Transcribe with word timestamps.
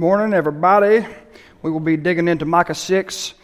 Morning, 0.00 0.32
everybody. 0.32 1.04
We 1.60 1.72
will 1.72 1.80
be 1.80 1.96
digging 1.96 2.28
into 2.28 2.44
Micah 2.44 2.76
6 2.76 3.34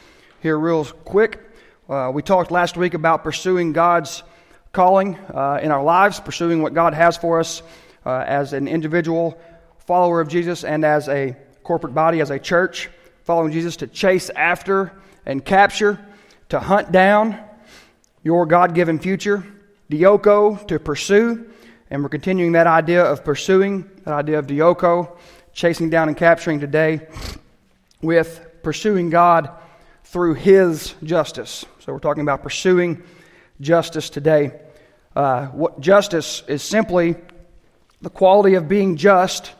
here, 0.41 0.57
real 0.57 0.84
quick. 0.84 1.41
Uh, 1.88 2.12
we 2.14 2.23
talked 2.23 2.53
last 2.53 2.77
week 2.77 2.95
about 2.95 3.25
pursuing 3.25 3.73
God's 3.73 4.23
calling 4.71 5.17
uh, 5.17 5.59
in 5.61 5.72
our 5.72 5.82
lives, 5.82 6.21
pursuing 6.21 6.62
what 6.62 6.72
God 6.72 6.95
has 6.95 7.17
for 7.17 7.40
us 7.40 7.61
uh, 8.07 8.22
as 8.25 8.53
an 8.53 8.68
individual 8.68 9.36
follower 9.79 10.21
of 10.21 10.29
Jesus 10.29 10.62
and 10.62 10.85
as 10.85 11.09
a 11.09 11.36
corporate 11.64 11.93
body, 11.93 12.21
as 12.21 12.30
a 12.30 12.39
church, 12.39 12.89
following 13.25 13.50
Jesus 13.50 13.79
to 13.79 13.89
chase 13.89 14.30
after 14.30 14.93
and 15.27 15.45
capture, 15.45 15.98
to 16.50 16.61
hunt 16.61 16.93
down 16.93 17.36
your 18.23 18.46
God 18.46 18.77
given 18.77 19.00
future, 19.00 19.45
dioko, 19.91 20.64
to 20.68 20.79
pursue. 20.79 21.50
And 21.91 22.05
we're 22.05 22.11
continuing 22.11 22.52
that 22.52 22.68
idea 22.68 23.02
of 23.02 23.25
pursuing, 23.25 23.91
that 24.05 24.14
idea 24.14 24.39
of 24.39 24.46
dioko 24.46 25.18
chasing 25.54 25.89
down 25.89 26.08
and 26.08 26.17
capturing 26.17 26.61
today 26.61 27.07
with 28.03 28.44
pursuing 28.63 29.08
God 29.08 29.50
through 30.03 30.35
His 30.35 30.94
justice. 31.03 31.64
So 31.79 31.93
we're 31.93 32.00
talking 32.00 32.22
about 32.22 32.42
pursuing 32.42 33.03
justice 33.61 34.11
today. 34.11 34.61
Uh, 35.14 35.47
what 35.47 35.80
justice 35.80 36.42
is 36.48 36.62
simply 36.62 37.14
the 38.03 38.11
quality 38.11 38.55
of 38.55 38.69
being 38.69 38.97
just 38.97 39.53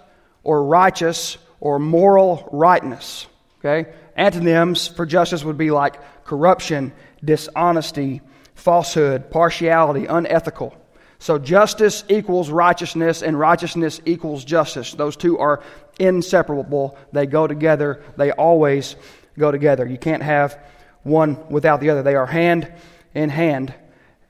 or 0.43 0.65
righteous 0.65 1.39
or 1.61 1.79
moral 1.79 2.49
rightness. 2.53 3.27
Okay? 3.61 3.93
Antonyms 4.17 4.89
for 4.89 5.07
justice 5.07 5.45
would 5.45 5.57
be 5.57 5.71
like 5.71 6.25
corruption, 6.25 6.93
dishonesty, 7.25 8.21
falsehood, 8.55 9.31
partiality, 9.31 10.07
unethical. 10.07 10.77
So 11.25 11.39
justice 11.39 12.05
equals 12.11 12.51
righteousness, 12.51 13.23
and 13.23 13.39
righteousness 13.39 13.99
equals 14.05 14.45
justice. 14.45 14.93
Those 14.93 15.17
two 15.17 15.39
are 15.39 15.63
inseparable. 15.99 16.99
They 17.13 17.25
go 17.25 17.47
together. 17.47 18.03
They 18.19 18.31
always 18.31 18.95
go 19.39 19.51
together. 19.51 19.87
You 19.87 19.97
can't 19.97 20.23
have 20.23 20.63
one 21.03 21.49
without 21.49 21.81
the 21.81 21.89
other. 21.89 22.03
They 22.03 22.15
are 22.15 22.27
hand 22.27 22.71
in 23.15 23.31
hand. 23.31 23.73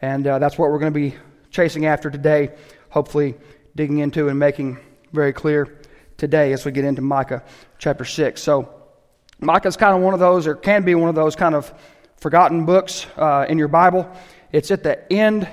And 0.01 0.25
uh, 0.25 0.39
that's 0.39 0.57
what 0.57 0.71
we're 0.71 0.79
going 0.79 0.93
to 0.93 1.01
be 1.01 1.17
chasing 1.51 1.85
after 1.85 2.13
today, 2.13 2.53
hopefully 2.91 3.35
digging 3.75 3.99
into 3.99 4.29
and 4.29 4.39
making 4.39 4.79
very 5.13 5.33
clear 5.33 5.81
today 6.17 6.53
as 6.53 6.65
we 6.65 6.71
get 6.71 6.85
into 6.85 7.03
Micah 7.03 7.43
chapter 7.77 8.05
6. 8.05 8.41
So, 8.41 8.73
Micah 9.41 9.67
is 9.67 9.77
kind 9.77 9.97
of 9.97 10.01
one 10.01 10.15
of 10.15 10.21
those, 10.21 10.47
or 10.47 10.55
can 10.55 10.85
be 10.85 10.95
one 10.95 11.09
of 11.09 11.17
those 11.17 11.35
kind 11.35 11.57
of 11.57 11.75
forgotten 12.19 12.67
books 12.67 13.05
uh, 13.17 13.47
in 13.49 13.59
your 13.59 13.67
Bible. 13.67 14.09
It's 14.53 14.71
at 14.71 14.85
the 14.85 15.13
end 15.13 15.49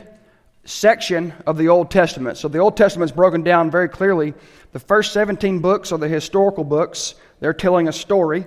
section 0.66 1.34
of 1.48 1.58
the 1.58 1.70
Old 1.70 1.90
Testament. 1.90 2.38
So 2.38 2.48
the 2.48 2.60
Old 2.60 2.78
Testament 2.78 3.12
is 3.12 3.16
broken 3.16 3.44
down 3.44 3.72
very 3.72 3.90
clearly. 3.90 4.34
The 4.74 4.80
first 4.80 5.14
17 5.14 5.60
books 5.60 5.92
are 5.92 5.98
the 5.98 6.08
historical 6.08 6.64
books, 6.64 7.16
they're 7.40 7.54
telling 7.54 7.88
a 7.88 7.94
story. 7.94 8.46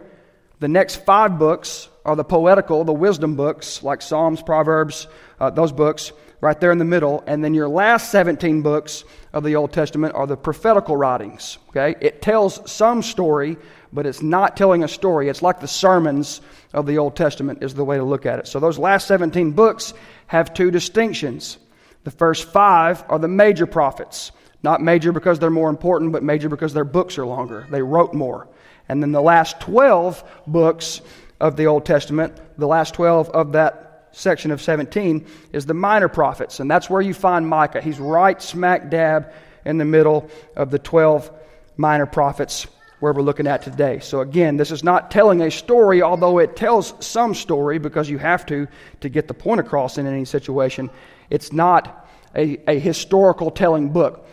The 0.61 0.69
next 0.69 1.05
five 1.05 1.39
books 1.39 1.89
are 2.05 2.17
the 2.17 2.25
poetical, 2.25 2.85
the 2.85 2.93
wisdom 2.93 3.35
books, 3.35 3.83
like 3.83 4.01
Psalms, 4.01 4.43
Proverbs, 4.43 5.09
uh, 5.41 5.51
those 5.51 5.73
books, 5.73 6.13
right 6.41 6.61
there 6.61 6.71
in 6.71 6.79
the 6.79 6.85
middle. 6.85 7.25
And 7.27 7.43
then 7.43 7.55
your 7.55 7.69
last 7.69 8.11
17 8.11 8.63
books 8.63 9.05
of 9.33 9.43
the 9.43 9.57
Old 9.57 9.73
Testament 9.73 10.15
are 10.15 10.27
the 10.27 10.37
prophetical 10.37 10.97
writings. 10.97 11.59
Okay? 11.71 11.97
It 12.01 12.23
tells 12.23 12.71
some 12.71 13.03
story, 13.03 13.57
but 13.93 14.07
it's 14.07 14.23
not 14.23 14.57
telling 14.57 14.85
a 14.85 14.89
story. 14.89 15.29
It's 15.29 15.43
like 15.43 15.61
the 15.61 15.69
sermons 15.69 16.41
of 16.73 16.87
the 16.87 16.99
Old 16.99 17.17
Testament, 17.17 17.63
is 17.63 17.75
the 17.75 17.85
way 17.85 17.97
to 17.97 18.05
look 18.05 18.27
at 18.27 18.39
it. 18.39 18.47
So 18.47 18.61
those 18.61 18.79
last 18.79 19.09
17 19.09 19.53
books 19.53 19.95
have 20.27 20.55
two 20.55 20.71
distinctions. 20.71 21.59
The 22.05 22.11
first 22.11 22.49
five 22.49 23.05
are 23.09 23.19
the 23.19 23.29
major 23.29 23.67
prophets. 23.67 24.31
Not 24.63 24.81
major 24.81 25.13
because 25.13 25.39
they're 25.39 25.51
more 25.51 25.69
important, 25.69 26.13
but 26.13 26.23
major 26.23 26.49
because 26.49 26.73
their 26.73 26.85
books 26.85 27.19
are 27.19 27.27
longer. 27.27 27.67
They 27.71 27.83
wrote 27.83 28.15
more. 28.15 28.49
And 28.89 29.03
then 29.03 29.13
the 29.13 29.23
last 29.23 29.61
12 29.61 30.25
books 30.47 31.01
of 31.41 31.57
the 31.57 31.67
Old 31.67 31.85
Testament, 31.85 32.35
the 32.59 32.67
last 32.67 32.95
12 32.95 33.31
of 33.31 33.53
that 33.53 34.09
section 34.13 34.51
of 34.51 34.63
17, 34.63 35.27
is 35.53 35.67
the 35.67 35.75
minor 35.75 36.09
prophets. 36.09 36.61
And 36.61 36.71
that's 36.71 36.89
where 36.89 37.03
you 37.03 37.13
find 37.13 37.49
Micah. 37.49 37.81
He's 37.81 37.99
right 37.99 38.41
smack 38.41 38.91
dab 38.91 39.33
in 39.65 39.79
the 39.79 39.85
middle 39.85 40.31
of 40.57 40.71
the 40.71 40.79
12 40.79 41.31
minor 41.77 42.07
prophets 42.07 42.67
where 43.05 43.13
we're 43.13 43.21
looking 43.21 43.47
at 43.47 43.61
today. 43.61 43.99
So, 43.99 44.23
again, 44.23 44.57
this 44.57 44.71
is 44.71 44.83
not 44.83 45.11
telling 45.11 45.43
a 45.43 45.51
story, 45.51 46.01
although 46.01 46.39
it 46.39 46.57
tells 46.57 46.95
some 47.05 47.35
story 47.35 47.77
because 47.77 48.09
you 48.09 48.17
have 48.17 48.47
to 48.47 48.67
to 49.01 49.11
get 49.11 49.29
the 49.29 49.35
point 49.35 49.61
across 49.61 49.99
in 49.99 50.07
any 50.07 50.25
situation. 50.25 50.89
It's 51.29 51.53
not 51.53 52.09
a, 52.35 52.59
a 52.67 52.79
historical 52.79 53.51
telling 53.51 53.91
book. 53.91 54.27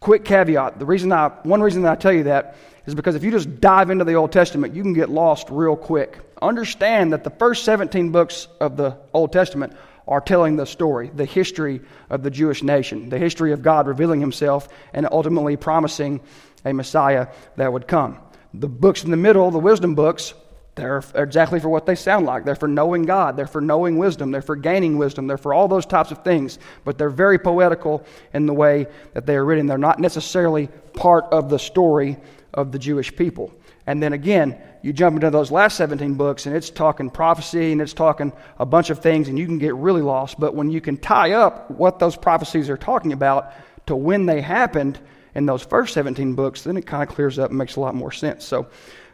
Quick 0.00 0.26
caveat 0.26 0.80
the 0.80 0.84
reason 0.84 1.10
I, 1.12 1.28
one 1.44 1.62
reason 1.62 1.80
that 1.84 1.92
I 1.92 1.94
tell 1.94 2.12
you 2.12 2.24
that 2.24 2.56
is 2.84 2.94
because 2.94 3.14
if 3.14 3.24
you 3.24 3.30
just 3.30 3.58
dive 3.58 3.88
into 3.88 4.04
the 4.04 4.16
Old 4.16 4.32
Testament, 4.32 4.74
you 4.74 4.82
can 4.82 4.92
get 4.92 5.08
lost 5.08 5.48
real 5.48 5.74
quick. 5.74 6.18
Understand 6.42 7.14
that 7.14 7.24
the 7.24 7.30
first 7.30 7.64
17 7.64 8.10
books 8.12 8.48
of 8.60 8.76
the 8.76 8.98
Old 9.14 9.32
Testament 9.32 9.72
are 10.06 10.20
telling 10.20 10.56
the 10.56 10.66
story, 10.66 11.10
the 11.14 11.24
history 11.24 11.80
of 12.10 12.22
the 12.22 12.30
Jewish 12.30 12.62
nation, 12.62 13.08
the 13.08 13.18
history 13.18 13.52
of 13.52 13.62
God 13.62 13.86
revealing 13.86 14.20
himself 14.20 14.68
and 14.92 15.08
ultimately 15.10 15.56
promising 15.56 16.20
a 16.64 16.72
Messiah 16.72 17.28
that 17.56 17.72
would 17.72 17.86
come. 17.86 18.18
The 18.54 18.68
books 18.68 19.04
in 19.04 19.10
the 19.10 19.16
middle, 19.16 19.50
the 19.50 19.58
wisdom 19.58 19.94
books, 19.94 20.34
they're 20.74 21.02
exactly 21.14 21.60
for 21.60 21.68
what 21.68 21.84
they 21.84 21.94
sound 21.94 22.24
like. 22.24 22.44
They're 22.44 22.54
for 22.54 22.68
knowing 22.68 23.02
God. 23.02 23.36
They're 23.36 23.46
for 23.46 23.60
knowing 23.60 23.98
wisdom. 23.98 24.30
They're 24.30 24.40
for 24.40 24.56
gaining 24.56 24.96
wisdom. 24.96 25.26
They're 25.26 25.36
for 25.36 25.52
all 25.52 25.68
those 25.68 25.84
types 25.84 26.10
of 26.10 26.24
things. 26.24 26.58
But 26.84 26.96
they're 26.96 27.10
very 27.10 27.38
poetical 27.38 28.04
in 28.32 28.46
the 28.46 28.54
way 28.54 28.86
that 29.12 29.26
they 29.26 29.36
are 29.36 29.44
written. 29.44 29.66
They're 29.66 29.76
not 29.76 29.98
necessarily 29.98 30.68
part 30.94 31.26
of 31.30 31.50
the 31.50 31.58
story 31.58 32.16
of 32.54 32.72
the 32.72 32.78
Jewish 32.78 33.14
people. 33.14 33.52
And 33.86 34.02
then 34.02 34.14
again, 34.14 34.58
you 34.82 34.92
jump 34.92 35.16
into 35.16 35.30
those 35.30 35.50
last 35.50 35.76
17 35.76 36.14
books, 36.14 36.46
and 36.46 36.56
it's 36.56 36.70
talking 36.70 37.10
prophecy 37.10 37.72
and 37.72 37.80
it's 37.80 37.92
talking 37.92 38.32
a 38.58 38.66
bunch 38.66 38.90
of 38.90 39.00
things, 39.00 39.28
and 39.28 39.38
you 39.38 39.46
can 39.46 39.58
get 39.58 39.74
really 39.74 40.02
lost. 40.02 40.40
But 40.40 40.54
when 40.54 40.70
you 40.70 40.80
can 40.80 40.96
tie 40.96 41.32
up 41.32 41.70
what 41.70 41.98
those 41.98 42.16
prophecies 42.16 42.70
are 42.70 42.76
talking 42.76 43.12
about 43.12 43.52
to 43.86 43.96
when 43.96 44.26
they 44.26 44.40
happened 44.40 44.98
in 45.34 45.46
those 45.46 45.62
first 45.62 45.94
17 45.94 46.34
books, 46.34 46.62
then 46.62 46.76
it 46.76 46.86
kind 46.86 47.02
of 47.02 47.08
clears 47.08 47.38
up 47.38 47.50
and 47.50 47.58
makes 47.58 47.76
a 47.76 47.80
lot 47.80 47.94
more 47.94 48.12
sense. 48.12 48.44
So, 48.44 48.68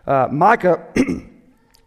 uh, 0.07 0.29
Micah. 0.31 0.87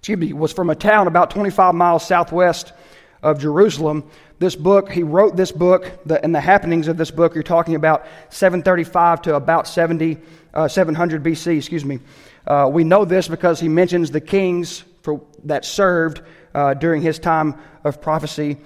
excuse 0.01 0.17
me, 0.17 0.33
was 0.33 0.51
from 0.51 0.71
a 0.71 0.75
town 0.75 1.05
about 1.05 1.29
25 1.29 1.75
miles 1.75 2.03
southwest 2.03 2.73
of 3.21 3.39
Jerusalem. 3.39 4.03
This 4.39 4.55
book, 4.55 4.91
he 4.91 5.03
wrote 5.03 5.35
this 5.35 5.51
book, 5.51 5.91
the, 6.07 6.23
and 6.23 6.33
the 6.33 6.41
happenings 6.41 6.87
of 6.87 6.97
this 6.97 7.11
book, 7.11 7.35
you're 7.35 7.43
talking 7.43 7.75
about 7.75 8.07
735 8.29 9.21
to 9.21 9.35
about 9.35 9.67
70, 9.67 10.17
uh, 10.55 10.67
700 10.67 11.21
BC, 11.21 11.55
excuse 11.55 11.85
me. 11.85 11.99
Uh, 12.47 12.67
we 12.73 12.83
know 12.83 13.05
this 13.05 13.27
because 13.27 13.59
he 13.59 13.69
mentions 13.69 14.09
the 14.09 14.19
kings 14.19 14.83
for, 15.03 15.21
that 15.43 15.65
served 15.65 16.23
uh, 16.55 16.73
during 16.73 17.03
his 17.03 17.19
time 17.19 17.53
of 17.83 18.01
prophecy. 18.01 18.57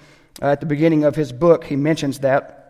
Uh, 0.41 0.45
at 0.45 0.61
the 0.61 0.65
beginning 0.65 1.03
of 1.03 1.17
his 1.17 1.33
book, 1.33 1.65
he 1.65 1.75
mentions 1.75 2.19
that. 2.19 2.61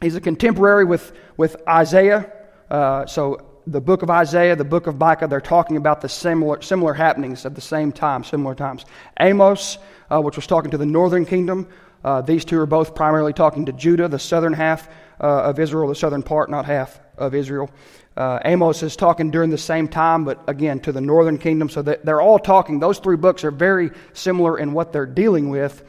He's 0.00 0.16
a 0.16 0.20
contemporary 0.20 0.84
with, 0.84 1.12
with 1.36 1.56
Isaiah. 1.68 2.32
Uh, 2.70 3.06
so 3.06 3.44
the 3.66 3.80
book 3.80 4.02
of 4.02 4.10
Isaiah, 4.10 4.56
the 4.56 4.64
book 4.64 4.86
of 4.86 4.98
Micah, 4.98 5.26
they're 5.26 5.40
talking 5.40 5.76
about 5.76 6.00
the 6.00 6.08
similar, 6.08 6.62
similar 6.62 6.94
happenings 6.94 7.44
at 7.44 7.54
the 7.54 7.60
same 7.60 7.92
time, 7.92 8.24
similar 8.24 8.54
times. 8.54 8.84
Amos, 9.20 9.78
uh, 10.10 10.20
which 10.20 10.36
was 10.36 10.46
talking 10.46 10.70
to 10.70 10.78
the 10.78 10.86
northern 10.86 11.26
kingdom, 11.26 11.68
uh, 12.04 12.22
these 12.22 12.44
two 12.44 12.58
are 12.58 12.66
both 12.66 12.94
primarily 12.94 13.32
talking 13.32 13.66
to 13.66 13.72
Judah, 13.72 14.08
the 14.08 14.18
southern 14.18 14.52
half 14.52 14.88
uh, 15.20 15.42
of 15.42 15.58
Israel, 15.58 15.88
the 15.88 15.94
southern 15.94 16.22
part, 16.22 16.50
not 16.50 16.64
half 16.64 17.00
of 17.16 17.34
Israel. 17.34 17.70
Uh, 18.16 18.38
Amos 18.44 18.82
is 18.82 18.96
talking 18.96 19.30
during 19.30 19.50
the 19.50 19.58
same 19.58 19.88
time, 19.88 20.24
but 20.24 20.42
again 20.48 20.80
to 20.80 20.92
the 20.92 21.00
northern 21.00 21.38
kingdom. 21.38 21.68
So 21.68 21.82
they're 21.82 22.20
all 22.20 22.38
talking. 22.38 22.80
Those 22.80 22.98
three 22.98 23.16
books 23.16 23.44
are 23.44 23.50
very 23.50 23.90
similar 24.12 24.58
in 24.58 24.72
what 24.72 24.92
they're 24.92 25.06
dealing 25.06 25.50
with 25.50 25.84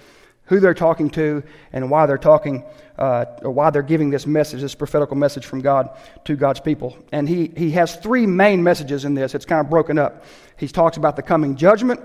who 0.50 0.60
they're 0.60 0.74
talking 0.74 1.12
to 1.12 1.44
and 1.72 1.90
why 1.92 2.08
they're 2.08 2.18
talking 2.18 2.66
uh, 2.98 3.26
or 3.44 3.52
why 3.52 3.70
they're 3.70 3.84
giving 3.84 4.10
this 4.10 4.26
message, 4.26 4.62
this 4.62 4.74
prophetical 4.74 5.16
message 5.16 5.46
from 5.46 5.62
God 5.62 5.96
to 6.26 6.36
God's 6.36 6.60
people. 6.60 6.98
And 7.12 7.30
he, 7.30 7.52
he 7.56 7.72
has 7.72 7.96
three 7.96 8.26
main 8.26 8.64
messages 8.64 9.06
in 9.06 9.14
this. 9.14 9.36
It's 9.36 9.46
kind 9.46 9.62
of 9.62 9.70
broken 9.70 10.00
up. 10.00 10.26
He 10.58 10.68
talks 10.68 10.98
about 10.98 11.16
the 11.16 11.22
coming 11.22 11.56
judgment 11.56 12.02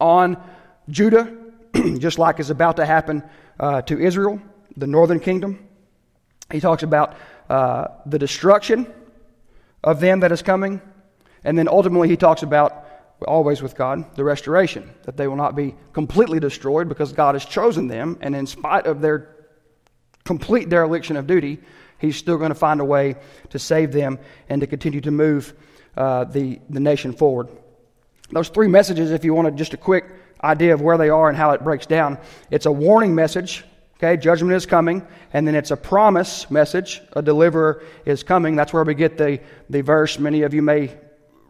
on 0.00 0.40
Judah, 0.88 1.36
just 1.98 2.18
like 2.18 2.38
is 2.38 2.50
about 2.50 2.76
to 2.76 2.86
happen 2.86 3.24
uh, 3.58 3.82
to 3.82 3.98
Israel, 3.98 4.40
the 4.76 4.86
northern 4.86 5.18
kingdom. 5.18 5.66
He 6.52 6.60
talks 6.60 6.84
about 6.84 7.16
uh, 7.50 7.88
the 8.06 8.20
destruction 8.20 8.86
of 9.82 9.98
them 9.98 10.20
that 10.20 10.30
is 10.30 10.42
coming. 10.42 10.80
And 11.42 11.58
then 11.58 11.66
ultimately, 11.66 12.08
he 12.08 12.16
talks 12.16 12.44
about 12.44 12.87
always 13.26 13.62
with 13.62 13.74
God, 13.74 14.14
the 14.14 14.24
restoration, 14.24 14.90
that 15.02 15.16
they 15.16 15.26
will 15.26 15.36
not 15.36 15.56
be 15.56 15.74
completely 15.92 16.38
destroyed 16.38 16.88
because 16.88 17.12
God 17.12 17.34
has 17.34 17.44
chosen 17.44 17.88
them, 17.88 18.18
and 18.20 18.36
in 18.36 18.46
spite 18.46 18.86
of 18.86 19.00
their 19.00 19.34
complete 20.24 20.68
dereliction 20.68 21.16
of 21.16 21.26
duty, 21.26 21.58
He's 21.98 22.16
still 22.16 22.38
going 22.38 22.50
to 22.50 22.54
find 22.54 22.80
a 22.80 22.84
way 22.84 23.16
to 23.50 23.58
save 23.58 23.92
them 23.92 24.18
and 24.48 24.60
to 24.60 24.66
continue 24.66 25.00
to 25.00 25.10
move 25.10 25.52
uh, 25.96 26.24
the, 26.24 26.60
the 26.70 26.80
nation 26.80 27.12
forward. 27.12 27.48
Those 28.30 28.48
three 28.50 28.68
messages, 28.68 29.10
if 29.10 29.24
you 29.24 29.34
wanted 29.34 29.56
just 29.56 29.74
a 29.74 29.76
quick 29.76 30.04
idea 30.42 30.74
of 30.74 30.80
where 30.80 30.96
they 30.96 31.08
are 31.08 31.28
and 31.28 31.36
how 31.36 31.50
it 31.50 31.64
breaks 31.64 31.86
down, 31.86 32.18
it's 32.50 32.66
a 32.66 32.72
warning 32.72 33.14
message. 33.14 33.64
Okay, 33.96 34.16
judgment 34.16 34.54
is 34.54 34.64
coming, 34.64 35.04
and 35.32 35.44
then 35.44 35.56
it's 35.56 35.72
a 35.72 35.76
promise 35.76 36.48
message. 36.52 37.02
A 37.14 37.22
deliverer 37.22 37.82
is 38.04 38.22
coming. 38.22 38.54
That's 38.54 38.72
where 38.72 38.84
we 38.84 38.94
get 38.94 39.18
the, 39.18 39.40
the 39.68 39.80
verse 39.80 40.20
many 40.20 40.42
of 40.42 40.54
you 40.54 40.62
may 40.62 40.96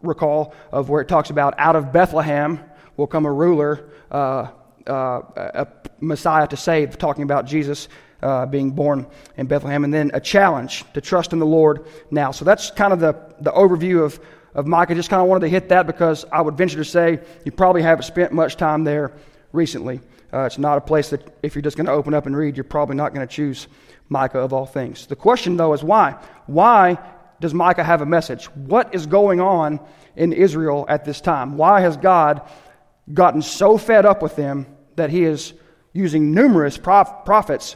recall, 0.01 0.53
of 0.71 0.89
where 0.89 1.01
it 1.01 1.07
talks 1.07 1.29
about 1.29 1.53
out 1.57 1.75
of 1.75 1.91
Bethlehem 1.91 2.63
will 2.97 3.07
come 3.07 3.25
a 3.25 3.31
ruler, 3.31 3.89
uh, 4.11 4.47
uh, 4.87 5.21
a 5.37 5.67
Messiah 5.99 6.47
to 6.47 6.57
save, 6.57 6.97
talking 6.97 7.23
about 7.23 7.45
Jesus 7.45 7.87
uh, 8.21 8.45
being 8.45 8.71
born 8.71 9.07
in 9.37 9.47
Bethlehem, 9.47 9.83
and 9.83 9.93
then 9.93 10.11
a 10.13 10.19
challenge 10.19 10.83
to 10.93 11.01
trust 11.01 11.33
in 11.33 11.39
the 11.39 11.45
Lord 11.45 11.85
now. 12.11 12.31
So 12.31 12.45
that's 12.45 12.71
kind 12.71 12.93
of 12.93 12.99
the, 12.99 13.15
the 13.41 13.51
overview 13.51 14.03
of, 14.03 14.19
of 14.53 14.67
Micah. 14.67 14.95
Just 14.95 15.09
kind 15.09 15.21
of 15.21 15.27
wanted 15.27 15.41
to 15.41 15.49
hit 15.49 15.69
that 15.69 15.87
because 15.87 16.25
I 16.31 16.41
would 16.41 16.57
venture 16.57 16.77
to 16.77 16.85
say 16.85 17.19
you 17.45 17.51
probably 17.51 17.81
haven't 17.81 18.03
spent 18.03 18.33
much 18.33 18.57
time 18.57 18.83
there 18.83 19.13
recently. 19.51 20.01
Uh, 20.31 20.41
it's 20.41 20.57
not 20.57 20.77
a 20.77 20.81
place 20.81 21.09
that, 21.09 21.21
if 21.41 21.55
you're 21.55 21.61
just 21.61 21.77
going 21.77 21.87
to 21.87 21.91
open 21.91 22.13
up 22.13 22.25
and 22.25 22.37
read, 22.37 22.55
you're 22.55 22.63
probably 22.63 22.95
not 22.95 23.13
going 23.13 23.27
to 23.27 23.33
choose 23.33 23.67
Micah 24.09 24.39
of 24.39 24.53
all 24.53 24.65
things. 24.65 25.07
The 25.07 25.15
question, 25.15 25.57
though, 25.57 25.73
is 25.73 25.83
why? 25.83 26.17
Why 26.45 26.99
does 27.39 27.53
Micah 27.53 27.83
have 27.83 28.01
a 28.01 28.05
message? 28.05 28.45
What 28.55 28.93
is 28.93 29.05
going 29.05 29.39
on 29.39 29.79
in 30.15 30.33
Israel 30.33 30.85
at 30.89 31.05
this 31.05 31.21
time? 31.21 31.57
Why 31.57 31.81
has 31.81 31.97
God 31.97 32.41
gotten 33.13 33.41
so 33.41 33.77
fed 33.77 34.05
up 34.05 34.21
with 34.21 34.35
them 34.35 34.67
that 34.95 35.09
he 35.09 35.23
is 35.23 35.53
using 35.93 36.33
numerous 36.33 36.77
prof- 36.77 37.25
prophets 37.25 37.75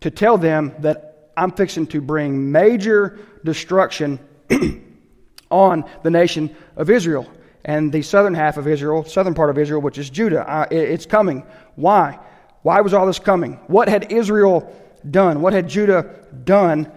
to 0.00 0.10
tell 0.10 0.38
them 0.38 0.74
that 0.78 1.30
I'm 1.36 1.52
fixing 1.52 1.86
to 1.88 2.00
bring 2.00 2.52
major 2.52 3.18
destruction 3.44 4.18
on 5.50 5.84
the 6.02 6.10
nation 6.10 6.54
of 6.76 6.90
Israel 6.90 7.30
and 7.64 7.92
the 7.92 8.02
southern 8.02 8.34
half 8.34 8.56
of 8.56 8.66
Israel, 8.66 9.04
southern 9.04 9.34
part 9.34 9.50
of 9.50 9.58
Israel, 9.58 9.80
which 9.80 9.98
is 9.98 10.08
Judah. 10.08 10.66
It, 10.70 10.76
it's 10.76 11.06
coming. 11.06 11.44
Why? 11.76 12.18
Why 12.62 12.80
was 12.80 12.94
all 12.94 13.06
this 13.06 13.18
coming? 13.18 13.54
What 13.66 13.88
had 13.88 14.12
Israel 14.12 14.74
done? 15.08 15.40
What 15.40 15.52
had 15.52 15.68
Judah 15.68 16.14
done 16.44 16.90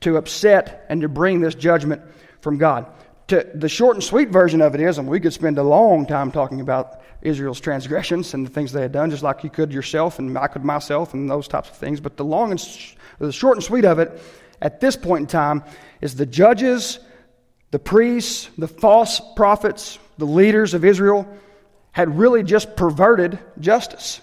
to 0.00 0.16
upset 0.16 0.86
and 0.88 1.00
to 1.02 1.08
bring 1.08 1.40
this 1.40 1.54
judgment 1.54 2.02
from 2.40 2.58
God? 2.58 2.86
To, 3.28 3.46
the 3.54 3.68
short 3.68 3.96
and 3.96 4.02
sweet 4.02 4.30
version 4.30 4.62
of 4.62 4.74
it 4.74 4.80
is, 4.80 4.98
and 4.98 5.06
we 5.08 5.20
could 5.20 5.32
spend 5.32 5.58
a 5.58 5.62
long 5.62 6.06
time 6.06 6.32
talking 6.32 6.60
about 6.60 7.02
Israel's 7.20 7.60
transgressions 7.60 8.32
and 8.32 8.46
the 8.46 8.50
things 8.50 8.72
they 8.72 8.80
had 8.80 8.92
done, 8.92 9.10
just 9.10 9.22
like 9.22 9.44
you 9.44 9.50
could 9.50 9.72
yourself 9.72 10.18
and 10.18 10.36
I 10.38 10.46
could 10.46 10.64
myself 10.64 11.14
and 11.14 11.28
those 11.28 11.48
types 11.48 11.68
of 11.68 11.76
things. 11.76 12.00
But 12.00 12.16
the 12.16 12.24
long 12.24 12.52
and 12.52 12.60
sh- 12.60 12.94
the 13.18 13.32
short 13.32 13.56
and 13.56 13.64
sweet 13.64 13.84
of 13.84 13.98
it 13.98 14.20
at 14.62 14.80
this 14.80 14.96
point 14.96 15.22
in 15.22 15.26
time 15.26 15.64
is 16.00 16.14
the 16.14 16.26
judges, 16.26 17.00
the 17.70 17.78
priests, 17.78 18.48
the 18.56 18.68
false 18.68 19.20
prophets, 19.36 19.98
the 20.16 20.26
leaders 20.26 20.74
of 20.74 20.84
Israel 20.84 21.28
had 21.92 22.18
really 22.18 22.42
just 22.42 22.76
perverted 22.76 23.38
justice. 23.58 24.20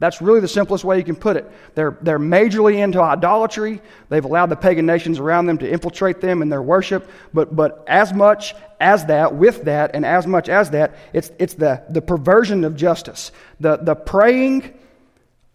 That's 0.00 0.22
really 0.22 0.40
the 0.40 0.48
simplest 0.48 0.82
way 0.82 0.96
you 0.96 1.04
can 1.04 1.14
put 1.14 1.36
it. 1.36 1.48
They're, 1.74 1.98
they're 2.00 2.18
majorly 2.18 2.82
into 2.82 3.02
idolatry. 3.02 3.82
They've 4.08 4.24
allowed 4.24 4.46
the 4.46 4.56
pagan 4.56 4.86
nations 4.86 5.18
around 5.18 5.44
them 5.44 5.58
to 5.58 5.70
infiltrate 5.70 6.22
them 6.22 6.40
in 6.40 6.48
their 6.48 6.62
worship. 6.62 7.08
But, 7.34 7.54
but 7.54 7.84
as 7.86 8.14
much 8.14 8.54
as 8.80 9.04
that, 9.06 9.34
with 9.34 9.64
that, 9.64 9.90
and 9.94 10.06
as 10.06 10.26
much 10.26 10.48
as 10.48 10.70
that, 10.70 10.96
it's, 11.12 11.30
it's 11.38 11.52
the, 11.52 11.84
the 11.90 12.00
perversion 12.00 12.64
of 12.64 12.76
justice. 12.76 13.30
The, 13.60 13.76
the 13.76 13.94
preying 13.94 14.72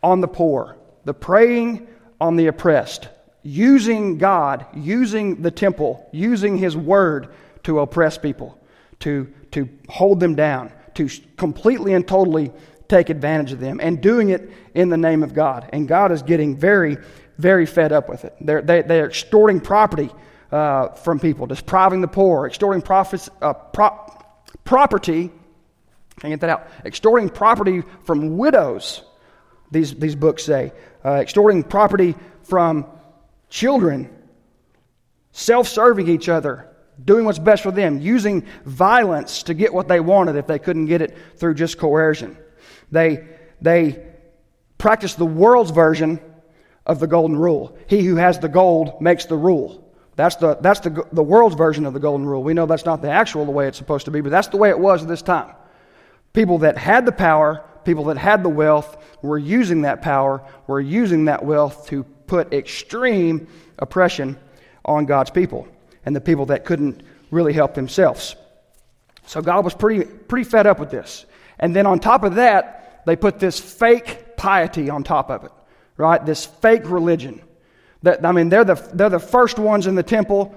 on 0.03 0.21
the 0.21 0.27
poor, 0.27 0.77
the 1.05 1.15
preying 1.15 1.87
on 2.21 2.35
the 2.35 2.45
oppressed, 2.45 3.09
using 3.41 4.19
God, 4.19 4.67
using 4.75 5.41
the 5.41 5.51
temple, 5.51 6.07
using 6.13 6.55
His 6.55 6.77
word 6.77 7.29
to 7.63 7.79
oppress 7.79 8.19
people, 8.19 8.59
to, 8.99 9.33
to 9.51 9.67
hold 9.89 10.19
them 10.19 10.35
down, 10.35 10.71
to 10.93 11.09
completely 11.35 11.93
and 11.93 12.07
totally 12.07 12.51
take 12.87 13.09
advantage 13.09 13.51
of 13.51 13.59
them, 13.59 13.79
and 13.81 14.01
doing 14.01 14.29
it 14.29 14.49
in 14.73 14.89
the 14.89 14.97
name 14.97 15.23
of 15.23 15.33
God. 15.33 15.69
And 15.73 15.87
God 15.87 16.11
is 16.11 16.21
getting 16.21 16.55
very, 16.55 16.97
very 17.37 17.65
fed 17.65 17.91
up 17.91 18.09
with 18.09 18.25
it. 18.25 18.35
They're, 18.41 18.61
they, 18.61 18.81
they 18.81 18.99
are 19.01 19.07
extorting 19.07 19.59
property 19.59 20.09
uh, 20.51 20.89
from 20.89 21.19
people, 21.19 21.47
depriving 21.47 22.01
the 22.01 22.07
poor, 22.07 22.45
extorting 22.45 22.81
profits, 22.81 23.29
uh, 23.41 23.53
pro- 23.53 23.99
property. 24.63 25.31
Can 26.19 26.29
you 26.29 26.37
get 26.37 26.41
that 26.41 26.49
out? 26.49 26.67
Extorting 26.85 27.29
property 27.29 27.83
from 28.03 28.37
widows, 28.37 29.03
these, 29.71 29.93
these 29.95 30.15
books 30.15 30.43
say. 30.43 30.71
Uh, 31.03 31.15
extorting 31.15 31.63
property 31.63 32.15
from 32.43 32.85
children, 33.49 34.09
self 35.31 35.67
serving 35.67 36.07
each 36.07 36.29
other, 36.29 36.69
doing 37.03 37.25
what's 37.25 37.39
best 37.39 37.63
for 37.63 37.71
them, 37.71 37.99
using 37.99 38.45
violence 38.63 39.43
to 39.43 39.53
get 39.53 39.73
what 39.73 39.87
they 39.87 39.99
wanted 39.99 40.35
if 40.35 40.47
they 40.47 40.59
couldn't 40.59 40.85
get 40.85 41.01
it 41.01 41.17
through 41.37 41.55
just 41.55 41.77
coercion. 41.77 42.37
They, 42.91 43.27
they 43.61 44.05
practice 44.77 45.15
the 45.15 45.25
world's 45.25 45.71
version 45.71 46.19
of 46.85 46.99
the 46.99 47.07
golden 47.07 47.37
rule. 47.37 47.77
He 47.87 48.03
who 48.03 48.15
has 48.15 48.39
the 48.39 48.49
gold 48.49 49.01
makes 49.01 49.25
the 49.25 49.37
rule. 49.37 49.81
That's, 50.15 50.35
the, 50.37 50.55
that's 50.55 50.79
the, 50.81 51.05
the 51.11 51.23
world's 51.23 51.55
version 51.55 51.85
of 51.85 51.93
the 51.93 51.99
golden 51.99 52.25
rule. 52.25 52.43
We 52.43 52.53
know 52.53 52.65
that's 52.65 52.85
not 52.85 53.01
the 53.01 53.11
actual 53.11 53.45
the 53.45 53.51
way 53.51 53.67
it's 53.67 53.77
supposed 53.77 54.05
to 54.05 54.11
be, 54.11 54.21
but 54.21 54.29
that's 54.29 54.47
the 54.47 54.57
way 54.57 54.69
it 54.69 54.79
was 54.79 55.01
at 55.01 55.07
this 55.07 55.21
time. 55.21 55.53
People 56.33 56.59
that 56.59 56.77
had 56.77 57.05
the 57.05 57.11
power, 57.11 57.65
people 57.83 58.05
that 58.05 58.17
had 58.17 58.43
the 58.43 58.49
wealth, 58.49 58.97
were 59.21 59.37
using 59.37 59.81
that 59.81 60.01
power, 60.01 60.41
were 60.67 60.79
using 60.79 61.25
that 61.25 61.43
wealth 61.43 61.87
to 61.87 62.03
put 62.27 62.53
extreme 62.53 63.47
oppression 63.79 64.37
on 64.85 65.05
God's 65.05 65.31
people 65.31 65.67
and 66.05 66.15
the 66.15 66.21
people 66.21 66.45
that 66.47 66.65
couldn't 66.65 67.01
really 67.31 67.53
help 67.53 67.73
themselves. 67.73 68.35
So 69.25 69.41
God 69.41 69.65
was 69.65 69.73
pretty, 69.73 70.05
pretty 70.05 70.47
fed 70.47 70.67
up 70.67 70.79
with 70.79 70.91
this. 70.91 71.25
And 71.59 71.75
then 71.75 71.85
on 71.85 71.99
top 71.99 72.23
of 72.23 72.35
that, 72.35 73.03
they 73.05 73.15
put 73.15 73.39
this 73.39 73.59
fake 73.59 74.35
piety 74.35 74.89
on 74.89 75.03
top 75.03 75.29
of 75.29 75.43
it, 75.43 75.51
right? 75.97 76.23
This 76.25 76.45
fake 76.45 76.89
religion. 76.89 77.41
That, 78.03 78.25
I 78.25 78.31
mean, 78.31 78.49
they're 78.49 78.65
the, 78.65 78.75
they're 78.93 79.09
the 79.09 79.19
first 79.19 79.57
ones 79.57 79.87
in 79.87 79.95
the 79.95 80.03
temple. 80.03 80.55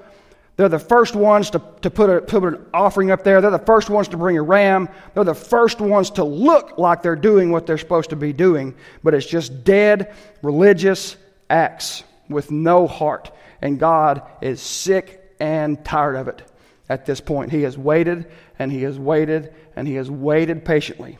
They're 0.56 0.68
the 0.68 0.78
first 0.78 1.14
ones 1.14 1.50
to, 1.50 1.62
to 1.82 1.90
put, 1.90 2.10
a, 2.10 2.20
put 2.20 2.42
an 2.42 2.66
offering 2.74 3.10
up 3.10 3.22
there. 3.22 3.40
They're 3.40 3.50
the 3.50 3.58
first 3.60 3.88
ones 3.90 4.08
to 4.08 4.16
bring 4.16 4.36
a 4.36 4.42
ram. 4.42 4.88
They're 5.14 5.24
the 5.24 5.34
first 5.34 5.80
ones 5.80 6.10
to 6.12 6.24
look 6.24 6.78
like 6.78 7.00
they're 7.00 7.16
doing 7.16 7.52
what 7.52 7.66
they're 7.66 7.78
supposed 7.78 8.10
to 8.10 8.16
be 8.16 8.32
doing. 8.32 8.74
But 9.04 9.14
it's 9.14 9.26
just 9.26 9.62
dead 9.64 10.12
religious 10.42 11.16
acts 11.48 12.02
with 12.28 12.50
no 12.50 12.86
heart. 12.88 13.30
And 13.62 13.78
God 13.78 14.22
is 14.40 14.60
sick 14.60 15.34
and 15.38 15.84
tired 15.84 16.16
of 16.16 16.28
it 16.28 16.42
at 16.88 17.06
this 17.06 17.20
point. 17.20 17.52
He 17.52 17.62
has 17.62 17.78
waited 17.78 18.26
and 18.58 18.72
he 18.72 18.82
has 18.82 18.98
waited 18.98 19.54
and 19.76 19.86
he 19.86 19.94
has 19.94 20.10
waited 20.10 20.64
patiently. 20.64 21.18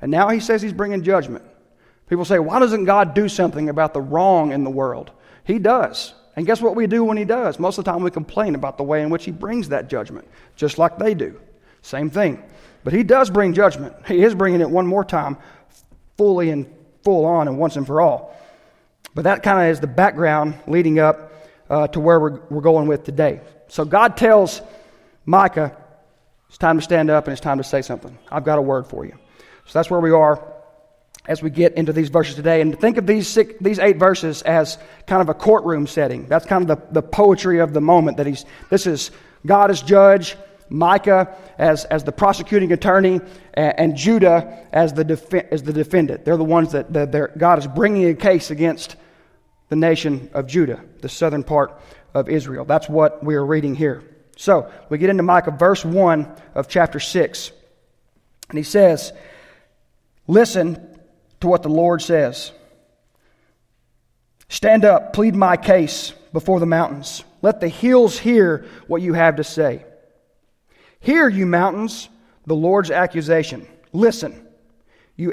And 0.00 0.10
now 0.10 0.28
he 0.28 0.40
says 0.40 0.62
he's 0.62 0.72
bringing 0.72 1.02
judgment. 1.02 1.44
People 2.08 2.24
say, 2.24 2.38
why 2.38 2.58
doesn't 2.58 2.84
God 2.84 3.14
do 3.14 3.28
something 3.28 3.68
about 3.68 3.92
the 3.92 4.00
wrong 4.00 4.52
in 4.52 4.64
the 4.64 4.70
world? 4.70 5.10
He 5.44 5.58
does. 5.58 6.14
And 6.36 6.46
guess 6.46 6.62
what 6.62 6.76
we 6.76 6.86
do 6.86 7.04
when 7.04 7.16
he 7.16 7.24
does? 7.24 7.58
Most 7.58 7.78
of 7.78 7.84
the 7.84 7.90
time 7.90 8.02
we 8.02 8.10
complain 8.10 8.54
about 8.54 8.78
the 8.78 8.84
way 8.84 9.02
in 9.02 9.10
which 9.10 9.24
he 9.24 9.32
brings 9.32 9.68
that 9.70 9.88
judgment, 9.88 10.26
just 10.56 10.78
like 10.78 10.98
they 10.98 11.12
do. 11.12 11.38
Same 11.82 12.10
thing. 12.10 12.42
But 12.84 12.92
he 12.92 13.02
does 13.02 13.28
bring 13.28 13.52
judgment. 13.52 13.94
He 14.06 14.22
is 14.22 14.34
bringing 14.34 14.60
it 14.60 14.70
one 14.70 14.86
more 14.86 15.04
time, 15.04 15.36
fully 16.16 16.50
and 16.50 16.72
full 17.02 17.24
on 17.24 17.48
and 17.48 17.58
once 17.58 17.76
and 17.76 17.86
for 17.86 18.00
all. 18.00 18.36
But 19.14 19.24
that 19.24 19.42
kind 19.42 19.66
of 19.66 19.72
is 19.72 19.80
the 19.80 19.88
background 19.88 20.54
leading 20.66 20.98
up 20.98 21.32
uh, 21.68 21.88
to 21.88 22.00
where 22.00 22.20
we're, 22.20 22.40
we're 22.50 22.60
going 22.60 22.86
with 22.86 23.04
today. 23.04 23.40
So 23.66 23.84
God 23.84 24.16
tells 24.16 24.62
Micah, 25.26 25.76
it's 26.48 26.58
time 26.58 26.78
to 26.78 26.82
stand 26.82 27.10
up 27.10 27.26
and 27.26 27.32
it's 27.32 27.40
time 27.40 27.58
to 27.58 27.64
say 27.64 27.82
something. 27.82 28.16
I've 28.30 28.44
got 28.44 28.58
a 28.58 28.62
word 28.62 28.86
for 28.86 29.04
you. 29.04 29.12
So 29.66 29.78
that's 29.78 29.90
where 29.90 30.00
we 30.00 30.10
are 30.10 30.42
as 31.26 31.42
we 31.42 31.50
get 31.50 31.74
into 31.74 31.92
these 31.92 32.08
verses 32.08 32.34
today. 32.34 32.62
And 32.62 32.78
think 32.80 32.96
of 32.96 33.06
these, 33.06 33.28
six, 33.28 33.54
these 33.60 33.78
eight 33.78 33.98
verses 33.98 34.40
as 34.42 34.78
kind 35.06 35.20
of 35.20 35.28
a 35.28 35.34
courtroom 35.34 35.86
setting. 35.86 36.26
That's 36.26 36.46
kind 36.46 36.68
of 36.68 36.78
the, 36.78 37.00
the 37.00 37.02
poetry 37.02 37.58
of 37.58 37.74
the 37.74 37.82
moment 37.82 38.16
that 38.16 38.26
he's, 38.26 38.46
this 38.70 38.86
is 38.86 39.10
God 39.44 39.70
as 39.70 39.82
judge, 39.82 40.36
Micah 40.70 41.36
as, 41.58 41.84
as 41.84 42.04
the 42.04 42.12
prosecuting 42.12 42.72
attorney, 42.72 43.20
and, 43.52 43.78
and 43.78 43.96
Judah 43.96 44.66
as 44.72 44.94
the, 44.94 45.04
def, 45.04 45.32
as 45.34 45.62
the 45.62 45.72
defendant. 45.72 46.24
They're 46.24 46.38
the 46.38 46.44
ones 46.44 46.72
that 46.72 46.92
the, 46.92 47.30
God 47.36 47.58
is 47.58 47.66
bringing 47.66 48.08
a 48.08 48.14
case 48.14 48.50
against 48.50 48.96
the 49.68 49.76
nation 49.76 50.30
of 50.32 50.46
Judah, 50.46 50.82
the 51.02 51.10
southern 51.10 51.44
part 51.44 51.78
of 52.14 52.30
Israel. 52.30 52.64
That's 52.64 52.88
what 52.88 53.22
we 53.22 53.34
are 53.34 53.44
reading 53.44 53.74
here. 53.74 54.02
So 54.38 54.70
we 54.88 54.98
get 54.98 55.10
into 55.10 55.24
Micah, 55.24 55.50
verse 55.50 55.84
1 55.84 56.32
of 56.54 56.68
chapter 56.68 57.00
6. 57.00 57.50
And 58.48 58.56
he 58.56 58.62
says, 58.62 59.12
Listen 60.28 61.00
to 61.40 61.48
what 61.48 61.64
the 61.64 61.68
Lord 61.68 62.00
says. 62.02 62.52
Stand 64.48 64.84
up, 64.84 65.12
plead 65.12 65.34
my 65.34 65.56
case 65.56 66.12
before 66.32 66.60
the 66.60 66.66
mountains. 66.66 67.24
Let 67.42 67.60
the 67.60 67.68
hills 67.68 68.16
hear 68.16 68.64
what 68.86 69.02
you 69.02 69.12
have 69.14 69.36
to 69.36 69.44
say. 69.44 69.84
Hear, 71.00 71.28
you 71.28 71.44
mountains, 71.44 72.08
the 72.46 72.54
Lord's 72.54 72.92
accusation. 72.92 73.66
Listen, 73.92 74.46
you, 75.16 75.32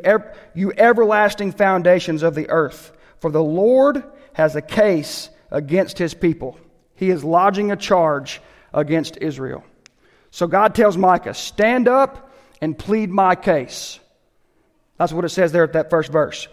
you 0.56 0.74
everlasting 0.76 1.52
foundations 1.52 2.24
of 2.24 2.34
the 2.34 2.50
earth, 2.50 2.92
for 3.20 3.30
the 3.30 3.44
Lord 3.44 4.04
has 4.34 4.56
a 4.56 4.64
case 4.64 5.30
against 5.52 6.00
his 6.00 6.16
people. 6.16 6.58
He 6.96 7.12
is 7.12 7.24
lodging 7.24 7.72
a 7.72 7.76
charge 7.76 8.42
against 8.76 9.18
Israel. 9.18 9.64
So 10.30 10.46
God 10.46 10.76
tells 10.76 10.98
Micah, 10.98 11.34
Stand 11.34 11.88
up 11.88 12.32
and 12.62 12.78
plead 12.78 13.10
my 13.10 13.34
case. 13.36 14.00
That's 14.98 15.14
what 15.14 15.26
it 15.26 15.30
says 15.30 15.52
there 15.52 15.64
at 15.64 15.74
that 15.74 15.90
first 15.90 16.12
verse. 16.12 16.48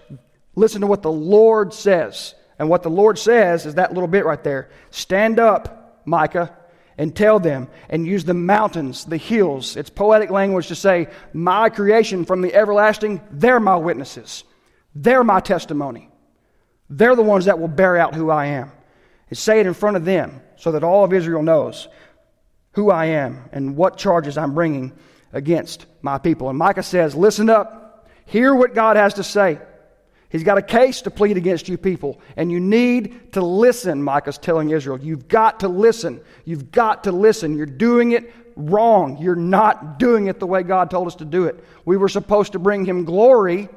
Listen 0.55 0.81
to 0.81 0.87
what 0.87 1.03
the 1.03 1.13
Lord 1.13 1.75
says. 1.75 2.35
And 2.59 2.69
what 2.69 2.83
the 2.83 2.91
Lord 2.91 3.19
says 3.19 3.67
is 3.67 3.75
that 3.75 3.93
little 3.93 4.09
bit 4.09 4.25
right 4.25 4.43
there. 4.43 4.71
Stand 4.91 5.41
up, 5.41 6.03
Micah, 6.05 6.57
and 6.97 7.15
tell 7.15 7.41
them 7.41 7.69
and 7.89 8.07
use 8.07 8.25
the 8.25 8.35
mountains, 8.35 9.05
the 9.05 9.17
hills. 9.17 9.77
It's 9.77 9.91
poetic 9.91 10.31
language 10.31 10.69
to 10.69 10.75
say, 10.75 11.09
My 11.33 11.69
creation 11.71 12.25
from 12.25 12.41
the 12.41 12.55
everlasting, 12.55 13.21
they're 13.31 13.61
my 13.61 13.77
witnesses. 13.77 14.45
They're 14.95 15.25
my 15.25 15.41
testimony. 15.41 16.11
They're 16.91 17.17
the 17.17 17.23
ones 17.23 17.47
that 17.47 17.59
will 17.59 17.69
bear 17.69 17.97
out 17.97 18.15
who 18.15 18.31
I 18.31 18.47
am. 18.47 18.71
And 19.31 19.39
say 19.39 19.61
it 19.61 19.67
in 19.67 19.75
front 19.75 19.97
of 19.97 20.05
them 20.05 20.43
so 20.57 20.73
that 20.73 20.85
all 20.85 21.05
of 21.05 21.13
Israel 21.13 21.43
knows 21.43 21.89
who 22.73 22.91
I 22.91 23.07
am 23.07 23.49
and 23.53 23.77
what 23.77 23.97
charges 23.97 24.37
I'm 24.39 24.55
bringing 24.55 24.93
against 25.33 25.87
my 26.01 26.19
people. 26.19 26.49
And 26.49 26.59
Micah 26.59 26.83
says, 26.83 27.15
Listen 27.15 27.49
up, 27.51 28.09
hear 28.27 28.55
what 28.55 28.75
God 28.75 28.97
has 28.97 29.15
to 29.15 29.25
say. 29.25 29.59
He's 30.33 30.45
got 30.45 30.57
a 30.57 30.63
case 30.63 31.03
to 31.03 31.11
plead 31.11 31.37
against 31.37 31.69
you 31.69 31.77
people, 31.77 32.19
and 32.37 32.51
you 32.51 32.59
need 32.59 33.35
to 33.35 33.45
listen, 33.45 34.03
Micah's 34.03 34.39
telling 34.39 34.71
Israel. 34.71 34.99
You've 34.99 35.29
got 35.29 35.61
to 35.61 35.69
listen. 35.69 36.23
You've 36.47 36.73
got 36.73 37.05
to 37.05 37.13
listen. 37.13 37.55
You're 37.55 37.67
doing 37.67 38.13
it 38.13 38.33
wrong. 38.57 39.19
You're 39.19 39.37
not 39.37 39.99
doing 39.99 40.29
it 40.29 40.41
the 40.41 40.47
way 40.47 40.63
God 40.63 40.91
told 40.91 41.07
us 41.07 41.17
to 41.17 41.27
do 41.27 41.45
it. 41.45 41.63
We 41.85 41.99
were 41.99 42.09
supposed 42.09 42.53
to 42.53 42.59
bring 42.59 42.87
him 42.87 43.05
glory, 43.05 43.69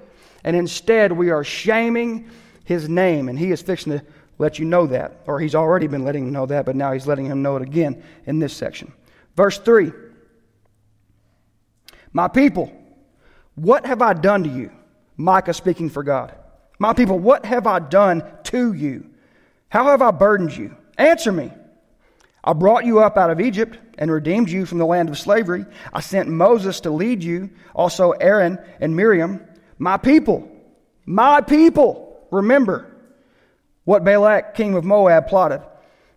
and 0.45 0.55
instead 0.55 1.11
we 1.11 1.29
are 1.29 1.43
shaming 1.43 2.29
his 2.63 2.87
name, 2.87 3.27
and 3.27 3.37
he 3.37 3.51
is 3.51 3.61
fixing 3.61 3.99
to 3.99 4.05
let 4.37 4.59
you 4.59 4.65
know 4.65 4.87
that. 4.87 5.21
Or 5.27 5.39
he's 5.39 5.55
already 5.55 5.87
been 5.87 6.03
letting 6.03 6.27
him 6.27 6.33
know 6.33 6.45
that, 6.45 6.65
but 6.65 6.75
now 6.75 6.91
he's 6.91 7.07
letting 7.07 7.25
him 7.25 7.41
know 7.41 7.55
it 7.55 7.61
again 7.61 8.03
in 8.25 8.39
this 8.39 8.53
section. 8.53 8.91
Verse 9.35 9.57
3 9.57 9.91
My 12.13 12.27
people, 12.27 12.71
what 13.55 13.85
have 13.85 14.01
I 14.01 14.13
done 14.13 14.43
to 14.43 14.49
you? 14.49 14.71
Micah 15.17 15.53
speaking 15.53 15.89
for 15.89 16.03
God. 16.03 16.35
My 16.77 16.93
people, 16.93 17.17
what 17.17 17.45
have 17.45 17.67
I 17.67 17.79
done 17.79 18.23
to 18.45 18.73
you? 18.73 19.09
How 19.69 19.85
have 19.85 20.01
I 20.01 20.11
burdened 20.11 20.55
you? 20.55 20.75
Answer 20.97 21.31
me. 21.31 21.51
I 22.43 22.53
brought 22.53 22.85
you 22.85 22.99
up 22.99 23.17
out 23.17 23.31
of 23.31 23.41
Egypt 23.41 23.79
and 23.97 24.11
redeemed 24.11 24.49
you 24.49 24.65
from 24.65 24.77
the 24.77 24.85
land 24.85 25.09
of 25.09 25.17
slavery. 25.17 25.65
I 25.93 26.01
sent 26.01 26.29
Moses 26.29 26.81
to 26.81 26.91
lead 26.91 27.23
you, 27.23 27.49
also 27.73 28.11
Aaron 28.11 28.59
and 28.79 28.95
Miriam. 28.95 29.43
My 29.79 29.97
people, 29.97 30.47
my 31.05 31.41
people, 31.41 32.27
remember 32.31 32.94
what 33.85 34.03
Balak, 34.03 34.55
king 34.55 34.75
of 34.75 34.83
Moab, 34.83 35.27
plotted 35.27 35.61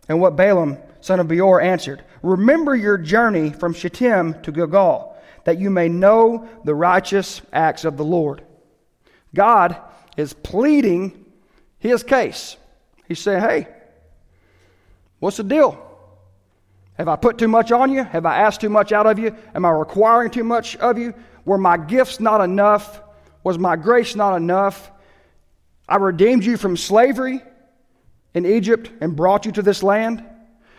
and 0.09 0.21
what 0.21 0.37
Balaam, 0.37 0.79
son 1.01 1.21
of 1.21 1.29
Beor, 1.29 1.61
answered. 1.61 2.03
Remember 2.23 2.75
your 2.75 2.99
journey 2.99 3.51
from 3.51 3.75
Shittim 3.75 4.43
to 4.43 4.51
Gilgal, 4.51 5.17
that 5.45 5.59
you 5.59 5.71
may 5.71 5.89
know 5.89 6.49
the 6.65 6.75
righteous 6.75 7.41
acts 7.53 7.85
of 7.85 7.97
the 7.97 8.05
Lord. 8.05 8.43
God 9.35 9.77
is 10.17 10.33
pleading 10.33 11.27
his 11.79 12.03
case. 12.03 12.57
He's 13.07 13.21
saying, 13.21 13.41
hey, 13.41 13.69
what's 15.21 15.37
the 15.37 15.45
deal? 15.45 15.85
Have 16.95 17.09
I 17.09 17.17
put 17.17 17.39
too 17.39 17.49
much 17.49 17.71
on 17.71 17.93
you? 17.93 18.03
Have 18.03 18.27
I 18.27 18.39
asked 18.39 18.61
too 18.61 18.69
much 18.71 18.91
out 18.91 19.07
of 19.07 19.19
you? 19.19 19.37
Am 19.55 19.65
I 19.65 19.71
requiring 19.71 20.31
too 20.31 20.43
much 20.43 20.75
of 20.77 20.99
you? 20.99 21.15
Were 21.45 21.59
my 21.59 21.77
gifts 21.77 22.19
not 22.19 22.41
enough? 22.41 23.01
Was 23.45 23.59
my 23.59 23.77
grace 23.77 24.17
not 24.17 24.37
enough? 24.37 24.91
I 25.89 25.97
redeemed 25.97 26.45
you 26.45 26.57
from 26.57 26.77
slavery 26.77 27.41
in 28.35 28.47
Egypt 28.47 28.91
and 29.01 29.17
brought 29.17 29.47
you 29.47 29.53
to 29.53 29.63
this 29.63 29.83
land. 29.83 30.25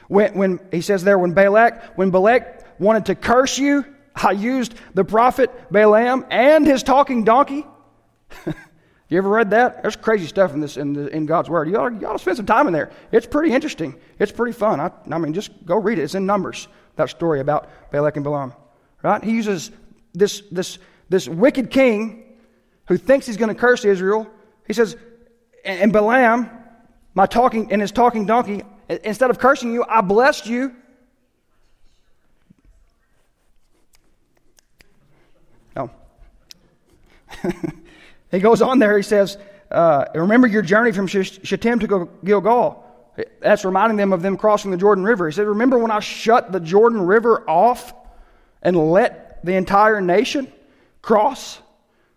When, 0.07 0.33
when 0.33 0.59
he 0.71 0.81
says 0.81 1.03
there, 1.03 1.19
when 1.19 1.33
Balak, 1.33 1.97
when 1.97 2.09
Balak 2.09 2.79
wanted 2.79 3.05
to 3.07 3.15
curse 3.15 3.57
you, 3.57 3.85
I 4.15 4.31
used 4.31 4.73
the 4.93 5.05
prophet 5.05 5.51
Balaam 5.71 6.25
and 6.29 6.65
his 6.65 6.83
talking 6.83 7.23
donkey. 7.23 7.65
You 9.09 9.17
ever 9.17 9.29
read 9.29 9.49
that? 9.49 9.81
There's 9.81 9.95
crazy 9.95 10.27
stuff 10.27 10.53
in 10.53 10.59
this 10.59 10.77
in, 10.77 10.93
the, 10.93 11.07
in 11.07 11.25
God's 11.25 11.49
Word. 11.49 11.67
You 11.67 11.77
ought, 11.77 11.99
you 11.99 12.07
ought, 12.07 12.13
to 12.13 12.19
spend 12.19 12.37
some 12.37 12.45
time 12.45 12.67
in 12.67 12.73
there. 12.73 12.91
It's 13.11 13.25
pretty 13.25 13.53
interesting. 13.53 13.95
It's 14.19 14.31
pretty 14.31 14.53
fun. 14.53 14.79
I, 14.79 14.91
I 15.11 15.17
mean, 15.17 15.33
just 15.33 15.49
go 15.65 15.77
read 15.77 15.97
it. 15.97 16.03
It's 16.03 16.13
in 16.13 16.27
Numbers. 16.27 16.67
That 16.95 17.09
story 17.09 17.39
about 17.39 17.69
Balak 17.91 18.17
and 18.17 18.23
Balaam. 18.23 18.53
Right? 19.01 19.23
He 19.23 19.31
uses 19.31 19.71
this 20.13 20.43
this 20.51 20.77
this 21.09 21.27
wicked 21.27 21.71
king 21.71 22.37
who 22.87 22.97
thinks 22.97 23.25
he's 23.25 23.37
going 23.37 23.53
to 23.53 23.59
curse 23.59 23.83
Israel. 23.83 24.27
He 24.67 24.73
says, 24.73 24.95
and 25.65 25.91
Balaam, 25.91 26.49
my 27.13 27.25
talking 27.25 27.71
and 27.71 27.81
his 27.81 27.91
talking 27.91 28.25
donkey, 28.25 28.63
instead 29.03 29.29
of 29.29 29.39
cursing 29.39 29.73
you, 29.73 29.83
I 29.87 30.01
blessed 30.01 30.47
you. 30.47 30.75
Oh. 35.75 35.89
He 38.31 38.39
goes 38.39 38.61
on 38.61 38.79
there, 38.79 38.95
he 38.95 39.03
says, 39.03 39.37
uh, 39.71 40.05
Remember 40.13 40.47
your 40.47 40.61
journey 40.61 40.91
from 40.91 41.07
Shittim 41.07 41.79
to 41.79 42.09
Gilgal. 42.23 42.85
That's 43.39 43.65
reminding 43.65 43.97
them 43.97 44.13
of 44.13 44.21
them 44.21 44.37
crossing 44.37 44.71
the 44.71 44.77
Jordan 44.77 45.03
River. 45.03 45.27
He 45.27 45.33
said, 45.33 45.47
Remember 45.47 45.77
when 45.77 45.91
I 45.91 45.99
shut 45.99 46.51
the 46.51 46.59
Jordan 46.59 47.01
River 47.01 47.49
off 47.49 47.93
and 48.61 48.91
let 48.91 49.43
the 49.43 49.55
entire 49.55 49.99
nation 49.99 50.51
cross 51.01 51.59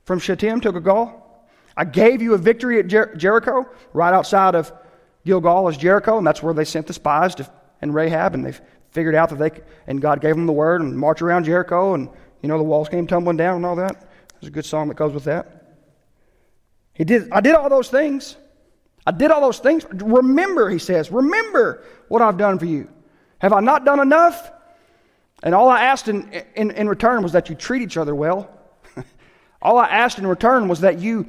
from 0.05 0.19
Shittim 0.19 0.61
to 0.61 0.73
Gilgal? 0.73 1.19
I 1.77 1.85
gave 1.85 2.21
you 2.21 2.35
a 2.35 2.39
victory 2.39 2.79
at 2.79 2.89
Jer- 2.89 3.15
Jericho, 3.17 3.67
right 3.95 4.13
outside 4.13 4.55
of 4.55 4.73
Gilgal 5.25 5.69
is 5.69 5.77
Jericho, 5.77 6.19
and 6.19 6.27
that's 6.27 6.43
where 6.43 6.55
they 6.55 6.65
sent 6.65 6.87
the 6.87 6.93
spies 6.93 7.35
to, 7.37 7.51
and 7.81 7.95
Rahab, 7.95 8.35
and 8.35 8.45
they 8.45 8.55
figured 8.91 9.15
out 9.15 9.31
that 9.31 9.39
they, 9.39 9.51
and 9.87 10.01
God 10.01 10.21
gave 10.21 10.35
them 10.35 10.47
the 10.47 10.53
word 10.53 10.81
and 10.81 10.97
march 10.97 11.23
around 11.23 11.45
Jericho, 11.45 11.95
and, 11.95 12.09
you 12.43 12.49
know, 12.49 12.59
the 12.59 12.65
walls 12.65 12.89
came 12.89 13.07
tumbling 13.07 13.37
down 13.37 13.57
and 13.57 13.67
all 13.67 13.77
that. 13.77 14.09
There's 14.41 14.49
a 14.49 14.53
good 14.53 14.65
song 14.65 14.89
that 14.89 14.97
goes 14.97 15.13
with 15.13 15.25
that. 15.25 15.79
He 16.95 17.05
did, 17.05 17.31
I 17.31 17.41
did 17.41 17.55
all 17.55 17.69
those 17.69 17.89
things. 17.89 18.37
I 19.07 19.11
did 19.11 19.31
all 19.31 19.41
those 19.41 19.59
things. 19.59 19.85
Remember, 19.91 20.69
he 20.69 20.79
says, 20.79 21.11
remember 21.11 21.85
what 22.09 22.23
I've 22.23 22.37
done 22.37 22.59
for 22.59 22.67
you. 22.67 22.89
Have 23.39 23.53
I 23.53 23.61
not 23.61 23.85
done 23.85 24.01
enough? 24.01 24.51
And 25.43 25.55
all 25.55 25.69
I 25.69 25.85
asked 25.85 26.09
in, 26.09 26.31
in, 26.55 26.71
in 26.71 26.89
return 26.89 27.23
was 27.23 27.33
that 27.33 27.49
you 27.49 27.57
treat 27.57 27.83
each 27.83 27.97
other 27.97 28.15
well. 28.15 28.49
all 29.63 29.79
I 29.79 29.89
asked 29.89 30.19
in 30.19 30.27
return 30.27 30.69
was 30.69 30.81
that 30.81 31.01
you, 31.01 31.27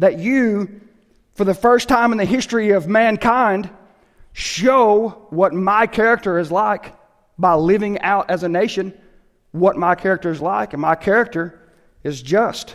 that 0.00 0.18
you, 0.18 0.82
for 1.34 1.44
the 1.44 1.54
first 1.54 1.88
time 1.88 2.12
in 2.12 2.18
the 2.18 2.24
history 2.24 2.70
of 2.70 2.88
mankind, 2.88 3.70
show 4.32 5.26
what 5.30 5.52
my 5.52 5.86
character 5.86 6.38
is 6.38 6.50
like 6.50 6.94
by 7.38 7.54
living 7.54 8.00
out 8.00 8.30
as 8.30 8.42
a 8.42 8.48
nation 8.48 8.92
what 9.52 9.76
my 9.76 9.94
character 9.94 10.30
is 10.30 10.40
like. 10.40 10.72
And 10.72 10.82
my 10.82 10.94
character 10.96 11.60
is 12.02 12.20
just. 12.20 12.74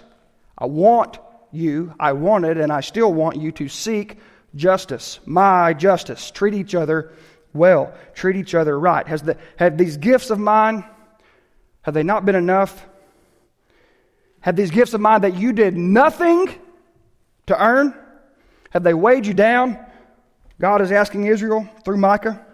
I 0.57 0.65
want 0.65 1.19
you, 1.51 1.93
I 1.99 2.13
wanted, 2.13 2.57
and 2.57 2.71
I 2.71 2.81
still 2.81 3.13
want 3.13 3.37
you 3.37 3.51
to 3.53 3.67
seek 3.67 4.17
justice, 4.55 5.19
my 5.25 5.73
justice. 5.73 6.31
Treat 6.31 6.53
each 6.53 6.75
other 6.75 7.13
well, 7.53 7.93
treat 8.13 8.35
each 8.35 8.53
other 8.55 8.79
right. 8.79 9.07
Has 9.07 9.23
the, 9.23 9.37
have 9.57 9.77
these 9.77 9.97
gifts 9.97 10.29
of 10.29 10.39
mine, 10.39 10.85
have 11.81 11.93
they 11.93 12.03
not 12.03 12.25
been 12.25 12.35
enough? 12.35 12.85
Have 14.41 14.55
these 14.55 14.71
gifts 14.71 14.93
of 14.93 15.01
mine 15.01 15.21
that 15.21 15.35
you 15.35 15.51
did 15.51 15.75
nothing 15.75 16.47
to 17.47 17.61
earn, 17.61 17.93
have 18.71 18.83
they 18.83 18.93
weighed 18.93 19.25
you 19.25 19.33
down? 19.33 19.79
God 20.59 20.81
is 20.81 20.91
asking 20.91 21.25
Israel 21.25 21.67
through 21.83 21.97
Micah. 21.97 22.45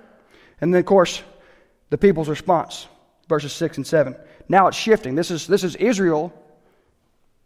And 0.61 0.73
then, 0.73 0.79
of 0.79 0.85
course, 0.85 1.21
the 1.89 1.97
people's 1.97 2.29
response, 2.29 2.87
verses 3.27 3.53
6 3.53 3.77
and 3.77 3.87
7. 3.87 4.15
Now 4.47 4.67
it's 4.67 4.77
shifting. 4.77 5.15
This 5.15 5.31
is, 5.31 5.47
this 5.47 5.63
is 5.63 5.75
Israel 5.75 6.33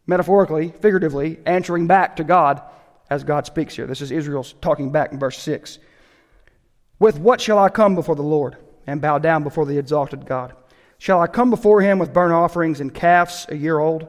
metaphorically, 0.06 0.74
figuratively, 0.82 1.40
answering 1.46 1.88
back 1.88 2.16
to 2.18 2.24
God 2.24 2.62
as 3.10 3.24
God 3.24 3.46
speaks 3.46 3.76
here. 3.76 3.88
This 3.88 4.02
is 4.02 4.12
Israel 4.12 4.44
talking 4.44 4.92
back 4.92 5.12
in 5.12 5.20
verse 5.20 5.38
6. 5.40 5.80
With 7.00 7.20
what 7.20 7.40
shall 7.40 7.60
I 7.60 7.70
come 7.70 7.96
before 7.96 8.16
the 8.16 8.22
Lord 8.22 8.58
and 8.86 9.02
bow 9.02 9.20
down 9.20 9.44
before 9.44 9.66
the 9.66 9.78
exalted 9.78 10.26
God? 10.26 10.54
Shall 10.98 11.22
I 11.22 11.28
come 11.28 11.50
before 11.50 11.82
him 11.82 11.98
with 11.98 12.14
burnt 12.14 12.34
offerings 12.34 12.82
and 12.82 12.94
calves 12.94 13.46
a 13.50 13.56
year 13.56 13.80
old? 13.80 14.08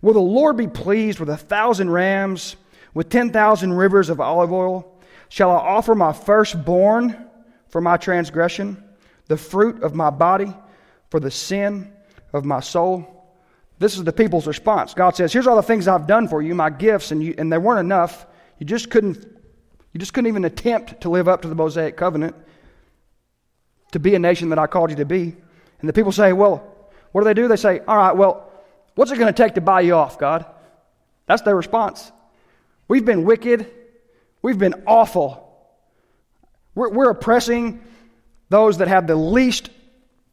Will 0.00 0.14
the 0.14 0.20
Lord 0.20 0.56
be 0.56 0.66
pleased 0.66 1.20
with 1.20 1.28
a 1.28 1.36
thousand 1.36 1.90
rams, 1.90 2.56
with 2.94 3.10
ten 3.10 3.30
thousand 3.30 3.74
rivers 3.74 4.08
of 4.08 4.20
olive 4.20 4.52
oil? 4.52 4.90
Shall 5.28 5.50
I 5.50 5.56
offer 5.56 5.94
my 5.94 6.12
firstborn 6.12 7.28
for 7.68 7.80
my 7.80 7.96
transgression, 7.96 8.82
the 9.26 9.36
fruit 9.36 9.82
of 9.82 9.94
my 9.94 10.10
body 10.10 10.54
for 11.10 11.20
the 11.20 11.30
sin 11.30 11.92
of 12.32 12.44
my 12.44 12.60
soul? 12.60 13.10
This 13.78 13.96
is 13.96 14.04
the 14.04 14.12
people's 14.12 14.46
response. 14.46 14.94
God 14.94 15.16
says, 15.16 15.32
Here's 15.32 15.46
all 15.46 15.56
the 15.56 15.62
things 15.62 15.88
I've 15.88 16.06
done 16.06 16.28
for 16.28 16.40
you, 16.40 16.54
my 16.54 16.70
gifts, 16.70 17.10
and, 17.10 17.22
you, 17.22 17.34
and 17.36 17.52
they 17.52 17.58
weren't 17.58 17.80
enough. 17.80 18.26
You 18.58 18.66
just 18.66 18.90
couldn't 18.90 19.26
you 19.94 20.00
just 20.00 20.12
couldn't 20.12 20.28
even 20.28 20.44
attempt 20.44 21.02
to 21.02 21.08
live 21.08 21.28
up 21.28 21.42
to 21.42 21.48
the 21.48 21.54
Mosaic 21.54 21.96
covenant 21.96 22.34
to 23.92 24.00
be 24.00 24.16
a 24.16 24.18
nation 24.18 24.48
that 24.48 24.58
I 24.58 24.66
called 24.66 24.90
you 24.90 24.96
to 24.96 25.04
be. 25.04 25.36
And 25.78 25.88
the 25.88 25.92
people 25.92 26.10
say, 26.10 26.32
Well, 26.32 26.68
what 27.12 27.20
do 27.20 27.24
they 27.26 27.34
do? 27.34 27.46
They 27.46 27.56
say, 27.56 27.80
All 27.86 27.96
right, 27.96 28.14
well, 28.14 28.50
what's 28.96 29.12
it 29.12 29.18
going 29.18 29.32
to 29.32 29.42
take 29.42 29.54
to 29.54 29.60
buy 29.60 29.82
you 29.82 29.94
off, 29.94 30.18
God? 30.18 30.46
That's 31.26 31.42
their 31.42 31.54
response. 31.54 32.10
We've 32.88 33.04
been 33.04 33.24
wicked. 33.24 33.70
We've 34.42 34.58
been 34.58 34.84
awful. 34.86 35.40
We're, 36.74 36.90
we're 36.90 37.10
oppressing 37.10 37.82
those 38.48 38.78
that 38.78 38.88
have 38.88 39.06
the 39.06 39.16
least 39.16 39.70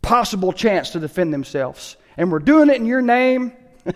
possible 0.02 0.52
chance 0.52 0.92
to 0.92 1.00
defend 1.00 1.34
themselves 1.34 1.96
and 2.18 2.32
we're 2.32 2.40
doing 2.40 2.70
it 2.70 2.76
in 2.76 2.86
your 2.86 3.02
name. 3.02 3.54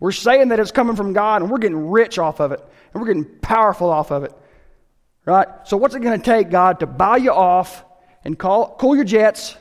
we're 0.00 0.12
saying 0.12 0.48
that 0.48 0.60
it's 0.60 0.72
coming 0.72 0.96
from 0.96 1.12
God, 1.12 1.42
and 1.42 1.50
we're 1.50 1.58
getting 1.58 1.90
rich 1.90 2.18
off 2.18 2.40
of 2.40 2.52
it, 2.52 2.60
and 2.60 3.00
we're 3.00 3.06
getting 3.06 3.24
powerful 3.24 3.90
off 3.90 4.10
of 4.10 4.24
it. 4.24 4.32
Right? 5.24 5.46
So, 5.64 5.76
what's 5.76 5.94
it 5.94 6.00
going 6.00 6.20
to 6.20 6.24
take, 6.24 6.50
God, 6.50 6.80
to 6.80 6.86
buy 6.86 7.16
you 7.16 7.32
off 7.32 7.84
and 8.24 8.38
call, 8.38 8.76
cool 8.76 8.94
your 8.96 9.04
jets 9.04 9.56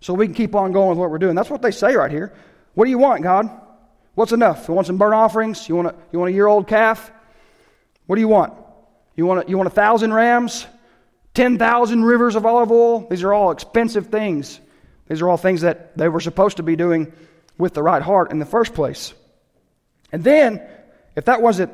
so 0.00 0.14
we 0.14 0.26
can 0.26 0.34
keep 0.34 0.54
on 0.54 0.72
going 0.72 0.90
with 0.90 0.98
what 0.98 1.10
we're 1.10 1.18
doing. 1.18 1.34
That's 1.34 1.50
what 1.50 1.62
they 1.62 1.70
say 1.70 1.94
right 1.94 2.10
here. 2.10 2.32
What 2.74 2.84
do 2.84 2.90
you 2.90 2.98
want, 2.98 3.22
God? 3.22 3.50
What's 4.14 4.32
enough? 4.32 4.68
You 4.68 4.74
want 4.74 4.86
some 4.86 4.98
burnt 4.98 5.14
offerings? 5.14 5.68
You 5.68 5.76
want 5.76 5.88
a, 5.88 5.94
you 6.12 6.18
want 6.18 6.30
a 6.30 6.34
year 6.34 6.46
old 6.46 6.68
calf? 6.68 7.10
What 8.06 8.16
do 8.16 8.20
you 8.20 8.28
want? 8.28 8.54
You 9.14 9.26
want 9.26 9.46
a, 9.46 9.50
you 9.50 9.56
want 9.56 9.66
a 9.66 9.74
thousand 9.74 10.12
rams? 10.12 10.66
10,000 11.34 12.04
rivers 12.04 12.34
of 12.34 12.46
olive 12.46 12.70
oil? 12.70 13.06
These 13.08 13.22
are 13.22 13.32
all 13.32 13.50
expensive 13.50 14.06
things. 14.06 14.58
These 15.08 15.20
are 15.22 15.28
all 15.28 15.36
things 15.36 15.60
that 15.60 15.96
they 15.96 16.08
were 16.08 16.20
supposed 16.20 16.56
to 16.56 16.62
be 16.62 16.76
doing 16.76 17.12
with 17.58 17.74
the 17.74 17.82
right 17.82 18.02
heart 18.02 18.30
in 18.30 18.38
the 18.38 18.46
first 18.46 18.74
place. 18.74 19.12
And 20.12 20.24
then, 20.24 20.66
if 21.14 21.26
that 21.26 21.42
wasn't 21.42 21.72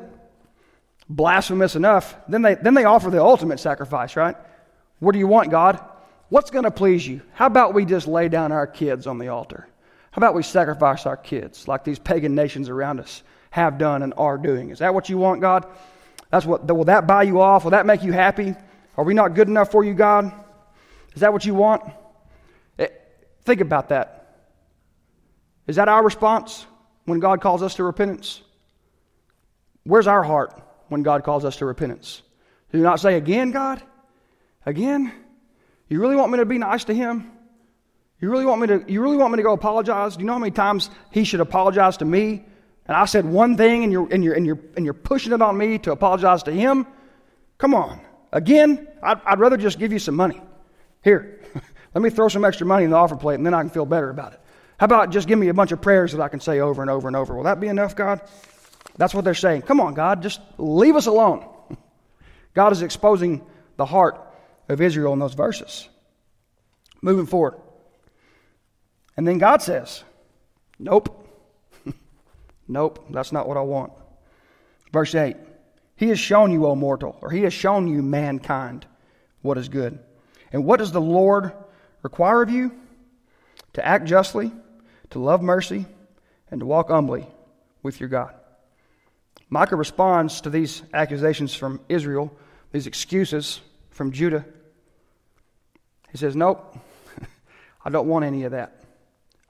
blasphemous 1.07 1.75
enough, 1.75 2.15
then 2.27 2.41
they, 2.41 2.55
then 2.55 2.73
they 2.73 2.83
offer 2.83 3.09
the 3.09 3.21
ultimate 3.21 3.59
sacrifice, 3.59 4.15
right? 4.15 4.35
What 4.99 5.13
do 5.13 5.19
you 5.19 5.27
want, 5.27 5.49
God? 5.49 5.79
What's 6.29 6.51
going 6.51 6.63
to 6.63 6.71
please 6.71 7.07
you? 7.07 7.21
How 7.33 7.45
about 7.45 7.73
we 7.73 7.85
just 7.85 8.07
lay 8.07 8.29
down 8.29 8.51
our 8.51 8.67
kids 8.67 9.07
on 9.07 9.17
the 9.17 9.27
altar? 9.27 9.67
How 10.11 10.19
about 10.19 10.35
we 10.35 10.43
sacrifice 10.43 11.05
our 11.05 11.17
kids 11.17 11.67
like 11.67 11.83
these 11.83 11.99
pagan 11.99 12.35
nations 12.35 12.69
around 12.69 12.99
us 12.99 13.23
have 13.49 13.77
done 13.77 14.03
and 14.03 14.13
are 14.17 14.37
doing? 14.37 14.69
Is 14.69 14.79
that 14.79 14.93
what 14.93 15.09
you 15.09 15.17
want, 15.17 15.41
God? 15.41 15.65
That's 16.33 16.47
what, 16.47 16.65
will 16.65 16.85
that 16.85 17.05
buy 17.05 17.21
you 17.21 17.41
off? 17.41 17.63
Will 17.63 17.71
that 17.71 17.85
make 17.85 18.01
you 18.01 18.11
happy? 18.11 18.55
Are 18.97 19.03
we 19.03 19.13
not 19.13 19.35
good 19.35 19.47
enough 19.47 19.69
for 19.69 19.83
you, 19.83 19.93
God? 19.93 20.33
Is 21.13 21.21
that 21.21 21.31
what 21.31 21.45
you 21.45 21.53
want? 21.53 21.83
It, 22.75 22.91
eh, 22.91 23.25
think 23.43 23.61
about 23.61 23.89
that. 23.89 24.47
Is 25.67 25.75
that 25.75 25.89
our 25.89 26.03
response 26.03 26.65
when 27.05 27.19
God 27.19 27.39
calls 27.39 27.61
us 27.61 27.75
to 27.75 27.83
repentance? 27.83 28.41
Where's 29.83 30.07
our 30.07 30.23
heart 30.23 30.59
when 30.87 31.03
God 31.03 31.23
calls 31.23 31.45
us 31.45 31.57
to 31.57 31.67
repentance? 31.67 32.23
Do 32.71 32.79
you 32.79 32.83
not 32.83 32.99
say, 32.99 33.13
Again, 33.13 33.51
God? 33.51 33.83
Again? 34.65 35.13
You 35.87 36.01
really 36.01 36.15
want 36.15 36.31
me 36.31 36.39
to 36.39 36.45
be 36.45 36.57
nice 36.57 36.85
to 36.85 36.95
him? 36.95 37.31
You 38.19 38.31
really 38.31 38.45
want 38.47 38.59
me 38.59 38.67
to 38.69 38.85
you 38.91 39.03
really 39.03 39.17
want 39.17 39.33
me 39.33 39.37
to 39.37 39.43
go 39.43 39.53
apologize? 39.53 40.15
Do 40.15 40.21
you 40.21 40.25
know 40.25 40.33
how 40.33 40.39
many 40.39 40.49
times 40.49 40.89
he 41.11 41.25
should 41.25 41.41
apologize 41.41 41.97
to 41.97 42.05
me? 42.05 42.45
And 42.87 42.97
I 42.97 43.05
said 43.05 43.25
one 43.25 43.55
thing 43.55 43.83
and 43.83 43.91
you're 43.93 44.07
and 44.11 44.23
you're 44.23 44.33
and 44.33 44.45
you're 44.45 44.59
and 44.75 44.85
you're 44.85 44.93
pushing 44.93 45.31
it 45.31 45.41
on 45.41 45.57
me 45.57 45.77
to 45.79 45.91
apologize 45.91 46.43
to 46.43 46.51
him? 46.51 46.85
Come 47.57 47.73
on. 47.73 48.01
Again, 48.31 48.87
I'd, 49.01 49.21
I'd 49.25 49.39
rather 49.39 49.57
just 49.57 49.79
give 49.79 49.93
you 49.93 49.99
some 49.99 50.15
money. 50.15 50.41
Here, 51.03 51.39
let 51.93 52.01
me 52.01 52.09
throw 52.09 52.27
some 52.27 52.43
extra 52.43 52.65
money 52.65 52.83
in 52.83 52.89
the 52.89 52.97
offer 52.97 53.15
plate 53.15 53.35
and 53.35 53.45
then 53.45 53.53
I 53.53 53.61
can 53.61 53.69
feel 53.69 53.85
better 53.85 54.09
about 54.09 54.33
it. 54.33 54.39
How 54.77 54.85
about 54.85 55.11
just 55.11 55.27
give 55.27 55.39
me 55.39 55.47
a 55.47 55.53
bunch 55.53 55.71
of 55.71 55.81
prayers 55.81 56.11
that 56.11 56.21
I 56.21 56.27
can 56.27 56.39
say 56.39 56.59
over 56.59 56.81
and 56.81 56.89
over 56.89 57.07
and 57.07 57.15
over? 57.15 57.35
Will 57.35 57.43
that 57.43 57.59
be 57.59 57.67
enough, 57.67 57.95
God? 57.95 58.21
That's 58.97 59.13
what 59.13 59.23
they're 59.23 59.33
saying. 59.33 59.61
Come 59.61 59.79
on, 59.79 59.93
God, 59.93 60.21
just 60.21 60.41
leave 60.57 60.95
us 60.95 61.05
alone. 61.05 61.47
God 62.53 62.71
is 62.73 62.81
exposing 62.81 63.45
the 63.77 63.85
heart 63.85 64.19
of 64.67 64.81
Israel 64.81 65.13
in 65.13 65.19
those 65.19 65.35
verses. 65.35 65.87
Moving 67.01 67.25
forward. 67.25 67.55
And 69.15 69.27
then 69.27 69.37
God 69.37 69.61
says, 69.61 70.03
Nope. 70.79 71.22
Nope, 72.67 73.05
that's 73.09 73.31
not 73.31 73.47
what 73.47 73.57
I 73.57 73.61
want. 73.61 73.93
Verse 74.91 75.15
8 75.15 75.35
He 75.95 76.09
has 76.09 76.19
shown 76.19 76.51
you, 76.51 76.65
O 76.67 76.75
mortal, 76.75 77.17
or 77.21 77.29
He 77.29 77.43
has 77.43 77.53
shown 77.53 77.87
you, 77.87 78.01
mankind, 78.01 78.85
what 79.41 79.57
is 79.57 79.69
good. 79.69 79.99
And 80.51 80.65
what 80.65 80.77
does 80.77 80.91
the 80.91 81.01
Lord 81.01 81.51
require 82.03 82.41
of 82.41 82.49
you? 82.49 82.71
To 83.73 83.85
act 83.85 84.05
justly, 84.05 84.51
to 85.09 85.19
love 85.19 85.41
mercy, 85.41 85.85
and 86.51 86.59
to 86.59 86.65
walk 86.65 86.89
humbly 86.89 87.25
with 87.81 87.99
your 87.99 88.09
God. 88.09 88.35
Micah 89.49 89.75
responds 89.75 90.41
to 90.41 90.49
these 90.49 90.83
accusations 90.93 91.53
from 91.53 91.79
Israel, 91.89 92.35
these 92.71 92.87
excuses 92.87 93.59
from 93.89 94.11
Judah. 94.11 94.45
He 96.11 96.17
says, 96.17 96.35
Nope, 96.35 96.77
I 97.85 97.89
don't 97.89 98.07
want 98.07 98.25
any 98.25 98.43
of 98.43 98.51
that. 98.51 98.83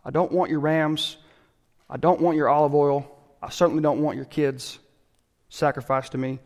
I 0.06 0.12
don't 0.12 0.32
want 0.32 0.52
your 0.52 0.60
rams. 0.60 1.18
I 1.90 1.98
don't 1.98 2.22
want 2.22 2.38
your 2.38 2.50
olive 2.50 2.74
oil. 2.74 3.10
I 3.42 3.50
certainly 3.50 3.82
don't 3.82 4.02
want 4.02 4.16
your 4.16 4.26
kids 4.26 4.80
sacrificed 5.50 6.14
to 6.14 6.18
me. 6.18 6.40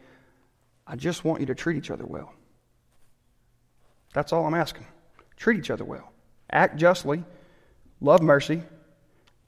I 0.85 0.95
just 0.95 1.23
want 1.23 1.41
you 1.41 1.47
to 1.47 1.55
treat 1.55 1.77
each 1.77 1.91
other 1.91 2.05
well. 2.05 2.33
That's 4.13 4.33
all 4.33 4.45
I'm 4.45 4.53
asking. 4.53 4.85
Treat 5.35 5.59
each 5.59 5.69
other 5.69 5.85
well. 5.85 6.11
Act 6.51 6.77
justly. 6.77 7.23
Love 8.01 8.21
mercy. 8.21 8.63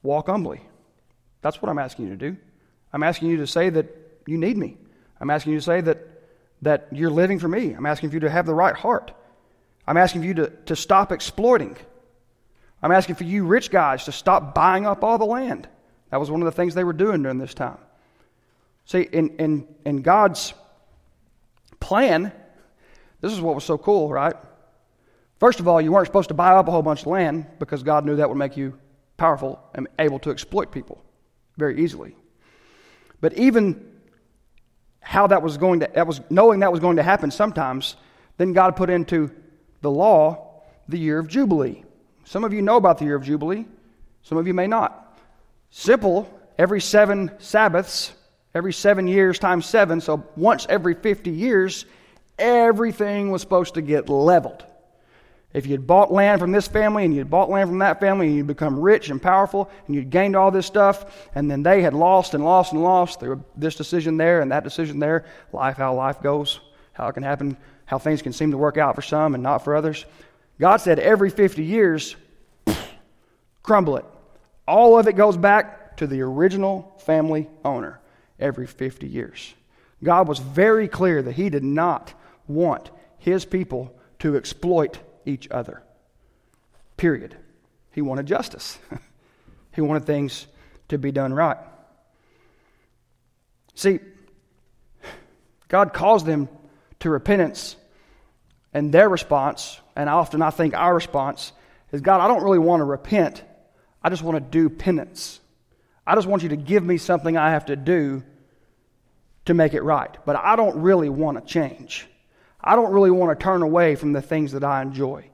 Walk 0.04 0.28
humbly. 0.28 0.62
That's 1.42 1.62
what 1.62 1.70
I'm 1.70 1.80
asking 1.80 2.06
you 2.06 2.12
to 2.12 2.32
do. 2.32 2.38
I'm 2.92 3.04
asking 3.04 3.30
you 3.30 3.38
to 3.38 3.48
say 3.48 3.70
that 3.70 3.88
you 4.28 4.38
need 4.38 4.58
me. 4.58 4.78
I'm 5.20 5.30
asking 5.30 5.54
you 5.54 5.60
to 5.60 5.66
say 5.66 5.82
that, 5.82 5.98
that 6.62 6.88
you're 6.92 7.10
living 7.10 7.40
for 7.40 7.48
me. 7.48 7.74
I'm 7.74 7.86
asking 7.86 8.10
for 8.10 8.16
you 8.16 8.22
to 8.22 8.30
have 8.30 8.46
the 8.46 8.54
right 8.54 8.76
heart. 8.76 9.12
I'm 9.88 9.98
asking 9.98 10.22
for 10.22 10.28
you 10.28 10.34
to, 10.36 10.50
to 10.68 10.76
stop 10.76 11.12
exploiting. 11.12 11.76
I'm 12.82 12.92
asking 12.92 13.16
for 13.16 13.24
you 13.24 13.46
rich 13.46 13.72
guys 13.72 14.06
to 14.06 14.12
stop 14.12 14.54
buying 14.54 14.86
up 14.86 15.04
all 15.04 15.18
the 15.18 15.26
land. 15.26 15.68
That 16.12 16.20
was 16.20 16.32
one 16.32 16.42
of 16.42 16.46
the 16.46 16.52
things 16.52 16.74
they 16.74 16.84
were 16.84 16.94
doing 16.94 17.24
during 17.24 17.38
this 17.38 17.54
time. 17.54 17.78
See, 18.86 19.08
in, 19.12 19.30
in, 19.38 19.68
in 19.86 20.02
God's 20.02 20.54
plan, 21.80 22.32
this 23.22 23.32
is 23.32 23.42
what 23.42 23.56
was 23.56 23.64
so 23.64 23.78
cool, 23.78 24.10
right? 24.10 24.36
First 25.40 25.60
of 25.60 25.68
all, 25.68 25.80
you 25.80 25.92
weren't 25.92 26.08
supposed 26.08 26.30
to 26.30 26.34
buy 26.34 26.50
up 26.50 26.68
a 26.68 26.72
whole 26.72 26.82
bunch 26.82 27.02
of 27.02 27.08
land 27.08 27.46
because 27.60 27.84
God 27.84 28.06
knew 28.06 28.16
that 28.16 28.28
would 28.28 28.38
make 28.38 28.58
you 28.58 28.78
powerful 29.18 29.60
and 29.76 29.88
able 30.00 30.20
to 30.20 30.32
exploit 30.32 30.72
people 30.72 31.04
very 31.58 31.82
easily. 31.82 32.16
But 33.22 33.34
even 33.34 33.86
how 35.02 35.28
that 35.28 35.42
was 35.42 35.58
going 35.58 35.82
to, 35.82 35.90
that 35.94 36.08
was 36.08 36.22
knowing 36.30 36.60
that 36.62 36.72
was 36.72 36.80
going 36.80 36.98
to 36.98 37.04
happen 37.04 37.32
sometimes, 37.32 37.96
then 38.38 38.54
God 38.54 38.76
put 38.76 38.90
into 38.90 39.32
the 39.82 39.92
law 39.92 40.64
the 40.88 40.98
year 40.98 41.20
of 41.20 41.28
Jubilee. 41.28 41.84
Some 42.24 42.44
of 42.44 42.54
you 42.54 42.62
know 42.62 42.78
about 42.78 42.98
the 42.98 43.06
year 43.06 43.16
of 43.16 43.24
Jubilee, 43.24 43.66
some 44.24 44.38
of 44.38 44.48
you 44.48 44.54
may 44.54 44.68
not. 44.68 45.09
Simple, 45.72 46.28
every 46.58 46.82
seven 46.82 47.32
Sabbaths, 47.40 48.14
every 48.54 48.74
seven 48.74 49.08
years 49.08 49.40
times 49.40 49.66
seven, 49.66 50.02
so 50.02 50.24
once 50.36 50.66
every 50.70 50.96
50 50.96 51.30
years, 51.30 51.86
everything 52.38 53.32
was 53.32 53.42
supposed 53.42 53.76
to 53.76 53.82
get 53.82 54.10
leveled. 54.10 54.66
If 55.52 55.66
you'd 55.66 55.88
bought 55.88 56.12
land 56.12 56.40
from 56.40 56.52
this 56.52 56.68
family 56.68 57.06
and 57.06 57.16
you'd 57.16 57.30
bought 57.30 57.50
land 57.50 57.70
from 57.70 57.80
that 57.80 58.00
family 58.00 58.28
and 58.28 58.36
you'd 58.36 58.48
become 58.48 58.80
rich 58.80 59.10
and 59.10 59.20
powerful 59.20 59.70
and 59.88 59.96
you'd 59.96 60.12
gained 60.12 60.36
all 60.36 60.52
this 60.52 60.68
stuff, 60.68 61.30
and 61.34 61.50
then 61.50 61.64
they 61.64 61.82
had 61.82 61.94
lost 61.94 62.36
and 62.36 62.44
lost 62.44 62.72
and 62.72 62.84
lost 62.84 63.20
through 63.20 63.44
this 63.56 63.76
decision 63.76 64.18
there 64.18 64.42
and 64.42 64.52
that 64.52 64.64
decision 64.64 65.00
there, 65.00 65.26
life, 65.52 65.78
how 65.78 65.94
life 65.96 66.22
goes, 66.22 66.60
how 66.94 67.08
it 67.08 67.14
can 67.14 67.24
happen, 67.24 67.58
how 67.86 67.98
things 67.98 68.22
can 68.22 68.32
seem 68.32 68.52
to 68.52 68.58
work 68.58 68.78
out 68.78 68.94
for 68.94 69.02
some 69.02 69.34
and 69.34 69.42
not 69.42 69.64
for 69.64 69.76
others. 69.76 70.06
God 70.60 70.78
said 70.78 71.00
every 71.00 71.32
50 71.32 71.64
years, 71.64 72.16
crumble 73.64 73.98
it. 73.98 74.06
All 74.70 75.00
of 75.00 75.08
it 75.08 75.14
goes 75.14 75.36
back 75.36 75.98
to 75.98 76.06
the 76.06 76.22
original 76.22 76.94
family 77.00 77.50
owner 77.66 78.00
every 78.40 78.68
50 78.68 79.08
years. 79.08 79.56
God 80.04 80.28
was 80.28 80.38
very 80.38 80.88
clear 80.88 81.24
that 81.24 81.32
He 81.32 81.50
did 81.50 81.64
not 81.64 82.14
want 82.48 82.92
His 83.18 83.46
people 83.46 83.98
to 84.20 84.38
exploit 84.38 85.00
each 85.26 85.50
other. 85.50 85.82
Period. 86.98 87.36
He 87.94 88.04
wanted 88.04 88.28
justice, 88.28 88.78
He 89.74 89.82
wanted 89.82 90.06
things 90.06 90.46
to 90.90 91.00
be 91.00 91.12
done 91.12 91.34
right. 91.34 91.58
See, 93.74 94.00
God 95.68 95.94
calls 95.94 96.24
them 96.24 96.48
to 97.00 97.10
repentance, 97.10 97.76
and 98.72 98.92
their 98.92 99.10
response 99.10 99.80
and 99.96 100.10
often 100.10 100.44
I 100.44 100.52
think 100.52 100.76
our 100.76 100.94
response 100.94 101.54
is 101.92 102.02
God, 102.02 102.22
I 102.22 102.28
don't 102.28 102.44
really 102.44 102.60
want 102.60 102.82
to 102.82 102.86
repent. 102.86 103.44
I 104.04 104.10
just 104.10 104.24
want 104.24 104.38
to 104.38 104.42
do 104.42 104.70
penance. 104.70 105.40
I 106.06 106.16
just 106.16 106.28
want 106.28 106.44
you 106.44 106.50
to 106.50 106.56
give 106.56 106.84
me 106.84 106.98
something 106.98 107.38
I 107.38 107.52
have 107.52 107.66
to 107.66 107.76
do 107.76 108.24
to 109.46 109.54
make 109.54 109.74
it 109.74 109.82
right. 109.82 110.16
But 110.26 110.36
I 110.36 110.56
don't 110.56 110.82
really 110.82 111.10
want 111.10 111.38
to 111.40 111.46
change. 111.46 112.08
I 112.62 112.76
don't 112.76 112.92
really 112.92 113.12
want 113.12 113.38
to 113.38 113.44
turn 113.44 113.62
away 113.62 113.96
from 113.96 114.14
the 114.14 114.22
things 114.22 114.54
that 114.54 114.64
I 114.64 114.82
enjoy. 114.82 115.30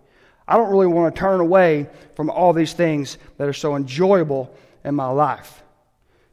I 0.48 0.58
don't 0.58 0.70
really 0.70 0.88
want 0.88 1.16
to 1.16 1.20
turn 1.20 1.40
away 1.40 1.90
from 2.16 2.30
all 2.30 2.54
these 2.54 2.74
things 2.74 3.18
that 3.38 3.48
are 3.48 3.54
so 3.54 3.76
enjoyable 3.76 4.56
in 4.84 4.96
my 4.96 5.08
life. 5.08 5.64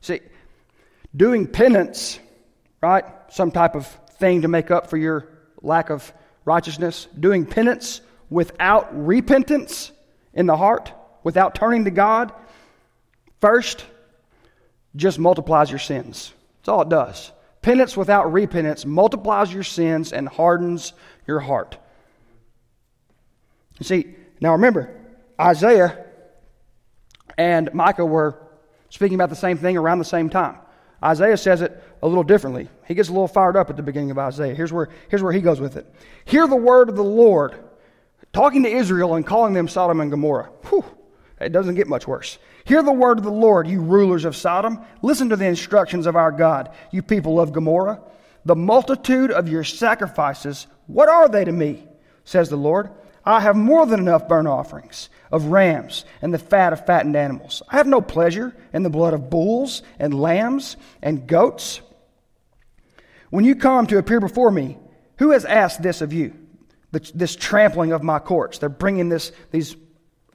See, 0.01 0.21
doing 1.17 1.47
penance, 1.47 2.19
right? 2.83 3.05
Some 3.31 3.51
type 3.51 3.75
of 3.75 3.87
thing 4.19 4.43
to 4.43 4.49
make 4.49 4.71
up 4.71 4.91
for 4.91 4.97
your 4.97 5.29
lack 5.63 5.91
of 5.91 6.13
righteousness, 6.45 7.07
doing 7.19 7.47
penance 7.47 8.01
without 8.29 9.07
repentance 9.07 9.93
in 10.35 10.47
the 10.47 10.57
heart, 10.57 10.93
without 11.23 11.55
turning 11.55 11.85
to 11.85 11.91
God, 11.91 12.33
first, 13.41 13.85
just 14.97 15.19
multiplies 15.19 15.71
your 15.71 15.79
sins. 15.79 16.33
That's 16.59 16.69
all 16.69 16.83
it 16.83 16.89
does. 16.89 17.33
Penance 17.63 17.97
without 17.97 18.33
repentance 18.33 18.85
multiplies 18.85 19.53
your 19.53 19.63
sins 19.63 20.13
and 20.13 20.29
hardens 20.29 20.93
your 21.27 21.41
heart. 21.41 21.79
You 23.79 23.85
see, 23.85 24.15
now 24.41 24.53
remember, 24.53 24.95
Isaiah 25.41 26.05
and 27.39 27.73
Micah 27.73 28.05
were 28.05 28.37
speaking 28.91 29.15
about 29.15 29.31
the 29.31 29.37
same 29.37 29.57
thing 29.57 29.77
around 29.77 29.99
the 29.99 30.05
same 30.05 30.29
time. 30.29 30.57
Isaiah 31.03 31.37
says 31.37 31.63
it 31.63 31.83
a 32.03 32.07
little 32.07 32.23
differently. 32.23 32.69
He 32.87 32.95
gets 32.95 33.09
a 33.09 33.13
little 33.13 33.29
fired 33.29 33.57
up 33.57 33.71
at 33.71 33.77
the 33.77 33.83
beginning 33.83 34.11
of 34.11 34.19
Isaiah. 34.19 34.55
Here's 34.55 34.73
where, 34.73 34.89
here's 35.09 35.23
where 35.23 35.33
he 35.33 35.41
goes 35.41 35.61
with 35.61 35.77
it. 35.77 35.93
Hear 36.25 36.47
the 36.47 36.57
word 36.57 36.89
of 36.89 36.97
the 36.97 37.05
Lord 37.05 37.55
talking 38.33 38.63
to 38.65 38.69
Israel 38.69 39.15
and 39.15 39.27
calling 39.27 39.53
them 39.53 39.69
Sodom 39.69 40.01
and 40.01 40.11
Gomorrah. 40.11 40.51
Whew, 40.69 40.85
It 41.43 41.53
doesn't 41.53 41.75
get 41.75 41.89
much 41.89 42.07
worse. 42.07 42.39
Hear 42.65 42.83
the 42.83 42.93
word 42.93 43.19
of 43.19 43.25
the 43.25 43.31
Lord, 43.31 43.67
you 43.67 43.81
rulers 43.81 44.25
of 44.25 44.37
Sodom. 44.37 44.81
Listen 45.03 45.29
to 45.31 45.37
the 45.37 45.47
instructions 45.47 46.07
of 46.07 46.17
our 46.17 46.33
God, 46.33 46.71
you 46.91 47.03
people 47.03 47.41
of 47.41 47.53
Gomorrah. 47.53 48.01
The 48.45 48.57
multitude 48.57 49.31
of 49.31 49.49
your 49.49 49.65
sacrifices, 49.65 50.67
what 50.87 51.09
are 51.09 51.29
they 51.29 51.45
to 51.45 51.53
me? 51.53 51.87
says 52.25 52.49
the 52.49 52.57
Lord. 52.57 52.91
I 53.25 53.41
have 53.41 53.57
more 53.57 53.87
than 53.87 54.01
enough 54.01 54.27
burnt 54.27 54.49
offerings 54.49 55.09
of 55.31 55.47
rams 55.47 56.05
and 56.21 56.35
the 56.35 56.39
fat 56.39 56.73
of 56.73 56.87
fattened 56.87 57.17
animals. 57.17 57.63
I 57.69 57.77
have 57.77 57.87
no 57.87 58.01
pleasure 58.01 58.55
in 58.73 58.83
the 58.83 58.91
blood 58.91 59.15
of 59.15 59.31
bulls 59.31 59.83
and 59.99 60.21
lambs 60.21 60.77
and 61.03 61.27
goats. 61.27 61.81
When 63.31 63.45
you 63.45 63.55
come 63.55 63.87
to 63.87 63.99
appear 63.99 64.21
before 64.21 64.51
me, 64.51 64.77
who 65.19 65.31
has 65.31 65.45
asked 65.45 65.83
this 65.83 66.01
of 66.01 66.13
you? 66.13 66.35
This 66.91 67.37
trampling 67.37 67.93
of 67.93 68.03
my 68.03 68.19
courts. 68.19 68.59
They're 68.59 68.69
bringing 68.69 69.09
this, 69.09 69.33
these 69.51 69.77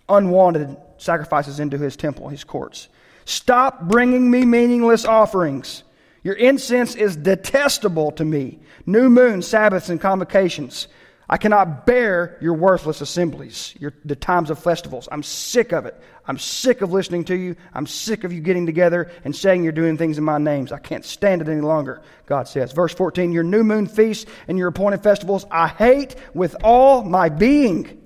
unwanted 0.09 0.77
sacrifices 0.97 1.60
into 1.60 1.77
his 1.77 1.95
temple, 1.95 2.29
his 2.29 2.43
courts. 2.43 2.89
Stop 3.25 3.81
bringing 3.83 4.29
me 4.31 4.45
meaningless 4.45 5.05
offerings. 5.05 5.83
Your 6.23 6.36
incense 6.36 6.95
is 6.95 7.15
detestable 7.15 8.12
to 8.13 8.25
me. 8.25 8.60
New 8.86 9.10
moon, 9.10 9.41
Sabbaths, 9.41 9.89
and 9.89 9.99
convocations. 9.99 10.88
I 11.29 11.36
cannot 11.36 11.86
bear 11.86 12.38
your 12.39 12.53
worthless 12.53 13.01
assemblies, 13.01 13.75
your, 13.79 13.93
the 14.05 14.15
times 14.15 14.49
of 14.49 14.60
festivals. 14.60 15.10
I'm 15.12 15.23
sick 15.23 15.73
of 15.73 15.86
it. 15.86 15.99
I'm 16.25 16.39
sick 16.39 16.81
of 16.81 16.93
listening 16.93 17.25
to 17.25 17.36
you. 17.36 17.57
I'm 17.73 17.86
sick 17.86 18.23
of 18.23 18.31
you 18.31 18.39
getting 18.39 18.65
together 18.65 19.12
and 19.25 19.36
saying 19.36 19.63
you're 19.63 19.73
doing 19.73 19.97
things 19.97 20.17
in 20.17 20.23
my 20.23 20.38
names. 20.38 20.71
I 20.71 20.79
can't 20.79 21.03
stand 21.03 21.41
it 21.41 21.49
any 21.49 21.60
longer, 21.60 22.01
God 22.27 22.47
says. 22.47 22.71
Verse 22.71 22.93
14 22.93 23.33
Your 23.33 23.43
new 23.43 23.65
moon 23.65 23.88
feasts 23.88 24.25
and 24.47 24.57
your 24.57 24.69
appointed 24.69 25.03
festivals 25.03 25.45
I 25.51 25.67
hate 25.67 26.15
with 26.33 26.55
all 26.63 27.03
my 27.03 27.27
being. 27.27 28.01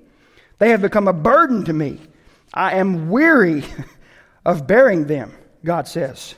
They 0.58 0.70
have 0.70 0.82
become 0.82 1.06
a 1.06 1.12
burden 1.12 1.64
to 1.66 1.72
me. 1.72 2.00
I 2.52 2.74
am 2.74 3.08
weary 3.10 3.64
of 4.44 4.66
bearing 4.66 5.06
them, 5.06 5.32
God 5.64 5.88
says. 5.88 6.34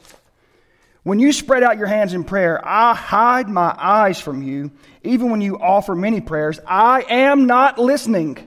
When 1.03 1.19
you 1.19 1.33
spread 1.33 1.63
out 1.63 1.77
your 1.77 1.87
hands 1.87 2.15
in 2.15 2.25
prayer, 2.25 2.67
I 2.67 2.95
hide 2.95 3.49
my 3.49 3.75
eyes 3.77 4.19
from 4.19 4.43
you. 4.43 4.71
Even 5.03 5.31
when 5.31 5.43
you 5.43 5.59
offer 5.59 5.95
many 5.95 6.21
prayers, 6.21 6.59
I 6.67 7.05
am 7.09 7.47
not 7.47 7.79
listening. 7.79 8.39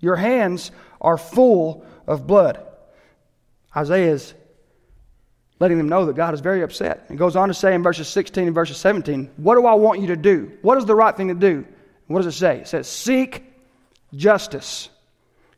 Your 0.00 0.16
hands 0.16 0.72
are 1.00 1.16
full 1.16 1.86
of 2.08 2.26
blood. 2.26 2.66
Isaiah 3.76 4.12
is 4.12 4.34
letting 5.60 5.78
them 5.78 5.88
know 5.88 6.06
that 6.06 6.16
God 6.16 6.34
is 6.34 6.40
very 6.40 6.62
upset. 6.62 7.06
He 7.08 7.16
goes 7.16 7.36
on 7.36 7.48
to 7.48 7.54
say 7.54 7.74
in 7.74 7.82
verses 7.82 8.08
16 8.08 8.46
and 8.46 8.54
verses 8.54 8.78
17, 8.78 9.30
What 9.36 9.54
do 9.54 9.66
I 9.66 9.74
want 9.74 10.00
you 10.00 10.08
to 10.08 10.16
do? 10.16 10.50
What 10.62 10.78
is 10.78 10.86
the 10.86 10.96
right 10.96 11.16
thing 11.16 11.28
to 11.28 11.34
do? 11.34 11.64
What 12.08 12.22
does 12.22 12.34
it 12.34 12.38
say? 12.38 12.58
It 12.58 12.68
says, 12.68 12.88
Seek 12.88 13.44
justice. 14.14 14.88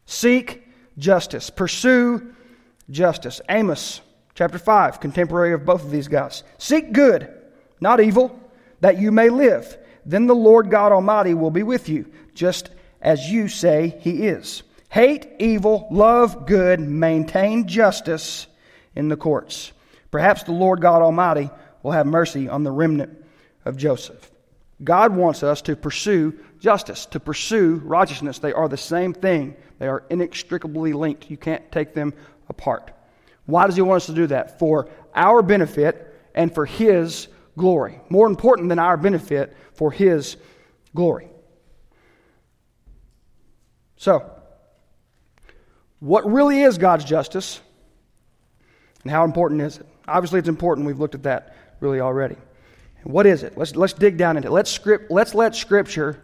Seek 0.04 0.61
justice. 0.98 1.50
Pursue 1.50 2.34
justice. 2.90 3.40
Amos 3.48 4.00
Chapter 4.34 4.58
5, 4.58 5.00
contemporary 5.00 5.52
of 5.52 5.66
both 5.66 5.84
of 5.84 5.90
these 5.90 6.08
guys. 6.08 6.42
Seek 6.56 6.92
good, 6.92 7.28
not 7.80 8.00
evil, 8.00 8.38
that 8.80 8.98
you 8.98 9.12
may 9.12 9.28
live. 9.28 9.76
Then 10.06 10.26
the 10.26 10.34
Lord 10.34 10.70
God 10.70 10.90
Almighty 10.90 11.34
will 11.34 11.50
be 11.50 11.62
with 11.62 11.88
you, 11.88 12.10
just 12.34 12.70
as 13.00 13.30
you 13.30 13.48
say 13.48 13.98
He 14.00 14.26
is. 14.26 14.62
Hate 14.88 15.26
evil, 15.38 15.86
love 15.90 16.46
good, 16.46 16.80
maintain 16.80 17.68
justice 17.68 18.46
in 18.94 19.08
the 19.08 19.16
courts. 19.16 19.72
Perhaps 20.10 20.44
the 20.44 20.52
Lord 20.52 20.80
God 20.80 21.02
Almighty 21.02 21.50
will 21.82 21.92
have 21.92 22.06
mercy 22.06 22.48
on 22.48 22.62
the 22.62 22.70
remnant 22.70 23.24
of 23.64 23.76
Joseph. 23.76 24.30
God 24.82 25.14
wants 25.14 25.42
us 25.42 25.62
to 25.62 25.76
pursue 25.76 26.38
justice, 26.58 27.06
to 27.06 27.20
pursue 27.20 27.76
righteousness. 27.84 28.38
They 28.38 28.52
are 28.52 28.68
the 28.68 28.76
same 28.76 29.12
thing, 29.12 29.56
they 29.82 29.88
are 29.88 30.04
inextricably 30.10 30.92
linked. 30.92 31.28
You 31.28 31.36
can't 31.36 31.72
take 31.72 31.92
them 31.92 32.14
apart. 32.48 32.92
Why 33.46 33.66
does 33.66 33.74
he 33.74 33.82
want 33.82 33.96
us 33.96 34.06
to 34.06 34.14
do 34.14 34.28
that? 34.28 34.60
For 34.60 34.88
our 35.12 35.42
benefit 35.42 36.14
and 36.36 36.54
for 36.54 36.66
his 36.66 37.26
glory. 37.58 38.00
More 38.08 38.28
important 38.28 38.68
than 38.68 38.78
our 38.78 38.96
benefit, 38.96 39.56
for 39.74 39.90
his 39.90 40.36
glory. 40.94 41.30
So, 43.96 44.30
what 45.98 46.30
really 46.30 46.62
is 46.62 46.78
God's 46.78 47.04
justice? 47.04 47.60
And 49.02 49.10
how 49.10 49.24
important 49.24 49.62
is 49.62 49.78
it? 49.78 49.86
Obviously, 50.06 50.38
it's 50.38 50.48
important. 50.48 50.86
We've 50.86 51.00
looked 51.00 51.16
at 51.16 51.24
that 51.24 51.56
really 51.80 51.98
already. 51.98 52.36
what 53.02 53.26
is 53.26 53.42
it? 53.42 53.58
Let's, 53.58 53.74
let's 53.74 53.94
dig 53.94 54.16
down 54.16 54.36
into 54.36 54.46
it. 54.46 54.52
Let's, 54.52 54.70
script, 54.70 55.10
let's 55.10 55.34
let 55.34 55.56
Scripture 55.56 56.22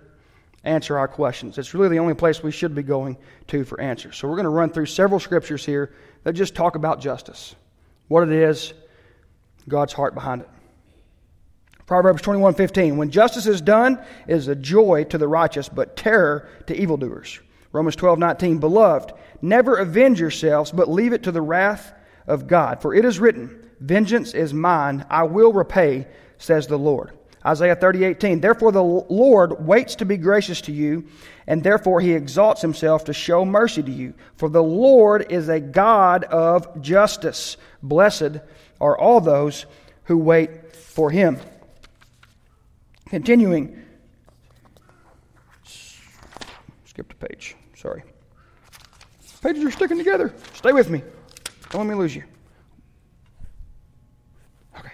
answer 0.64 0.99
our 0.99 1.09
questions. 1.09 1.59
It's 1.59 1.75
really 1.75 1.88
the 1.88 1.99
only 1.99 2.14
place 2.14 2.42
we 2.42 2.51
should 2.51 2.75
be 2.75 2.83
going 2.83 3.16
to 3.49 3.64
for 3.64 3.81
answers. 3.81 4.16
So, 4.16 4.29
we're 4.29 4.37
going 4.37 4.44
to 4.44 4.51
run 4.51 4.71
through 4.71 4.87
several 4.87 5.21
scriptures 5.21 5.64
here 5.64 5.92
that 6.25 6.33
just 6.33 6.55
talk 6.55 6.77
about 6.77 7.01
justice, 7.01 7.55
what 8.09 8.23
it 8.23 8.33
is, 8.33 8.75
God's 9.68 9.92
heart 9.92 10.14
behind 10.14 10.42
it. 10.42 10.49
Proverbs 11.87 12.23
21:15 12.23 12.97
When 12.97 13.11
justice 13.11 13.47
is 13.47 13.61
done, 13.61 13.99
it 14.27 14.35
is 14.35 14.49
a 14.49 14.55
joy 14.55 15.05
to 15.05 15.18
the 15.18 15.29
righteous, 15.29 15.68
but 15.68 15.97
terror 15.97 16.49
to 16.66 16.79
evildoers. 16.79 17.40
Romans 17.73 17.97
12:19 17.97 18.61
Beloved, 18.61 19.12
never 19.40 19.77
avenge 19.77 20.21
yourselves, 20.21 20.71
but 20.71 20.90
leave 20.90 21.12
it 21.12 21.23
to 21.23 21.33
the 21.33 21.40
wrath 21.40 21.92
of 22.27 22.47
God, 22.47 22.83
for 22.83 22.94
it 22.94 23.05
is 23.05 23.18
written, 23.18 23.71
Vengeance 23.81 24.35
is 24.35 24.53
mine, 24.53 25.05
I 25.09 25.23
will 25.23 25.53
repay, 25.53 26.07
says 26.37 26.66
the 26.66 26.79
Lord. 26.79 27.12
Isaiah 27.49 27.77
30:18 27.77 28.41
Therefore 28.43 28.73
the 28.73 28.83
Lord 28.83 29.67
waits 29.67 29.97
to 29.97 30.05
be 30.05 30.19
gracious 30.19 30.61
to 30.63 30.73
you 30.73 31.07
and 31.47 31.65
therefore 31.65 32.01
he 32.01 32.13
exalts 32.13 32.61
himself 32.61 33.05
to 33.05 33.15
show 33.15 33.45
mercy 33.47 33.83
to 33.83 33.91
you. 33.91 34.13
For 34.37 34.51
the 34.51 34.63
Lord 34.63 35.33
is 35.33 35.49
a 35.49 35.59
God 35.59 36.25
of 36.25 36.83
justice. 36.83 37.57
Blessed 37.83 38.41
are 38.83 38.99
all 38.99 39.23
those 39.23 39.65
who 40.05 40.19
wait 40.19 40.77
for 40.77 41.11
him. 41.11 41.39
Continuing. 43.07 43.83
Skipped 46.85 47.15
a 47.15 47.27
page. 47.29 47.57
Sorry. 47.75 48.03
Pages 49.41 49.65
are 49.65 49.71
sticking 49.71 49.97
together. 49.97 50.35
Stay 50.53 50.73
with 50.73 50.91
me. 50.91 51.03
Don't 51.71 51.87
let 51.87 51.95
me 51.95 51.95
lose 51.95 52.15
you. 52.15 52.25
Okay. 54.79 54.93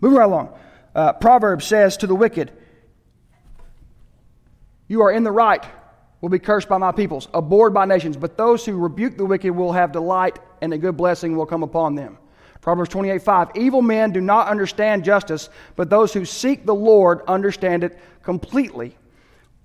Moving 0.00 0.18
right 0.18 0.24
along 0.24 0.52
uh, 0.96 1.12
Proverbs 1.12 1.66
says 1.66 1.98
to 1.98 2.06
the 2.06 2.14
wicked, 2.14 2.50
You 4.88 5.02
are 5.02 5.12
in 5.12 5.24
the 5.24 5.30
right, 5.30 5.64
will 6.22 6.30
be 6.30 6.38
cursed 6.38 6.70
by 6.70 6.78
my 6.78 6.90
peoples, 6.90 7.28
abhorred 7.34 7.74
by 7.74 7.84
nations, 7.84 8.16
but 8.16 8.38
those 8.38 8.64
who 8.64 8.78
rebuke 8.78 9.18
the 9.18 9.26
wicked 9.26 9.54
will 9.54 9.72
have 9.72 9.92
delight, 9.92 10.38
and 10.62 10.72
a 10.72 10.78
good 10.78 10.96
blessing 10.96 11.36
will 11.36 11.44
come 11.44 11.62
upon 11.62 11.94
them. 11.94 12.16
Proverbs 12.62 12.88
28 12.88 13.22
5 13.22 13.50
Evil 13.56 13.82
men 13.82 14.10
do 14.10 14.22
not 14.22 14.48
understand 14.48 15.04
justice, 15.04 15.50
but 15.76 15.90
those 15.90 16.14
who 16.14 16.24
seek 16.24 16.64
the 16.64 16.74
Lord 16.74 17.20
understand 17.28 17.84
it 17.84 17.98
completely. 18.22 18.96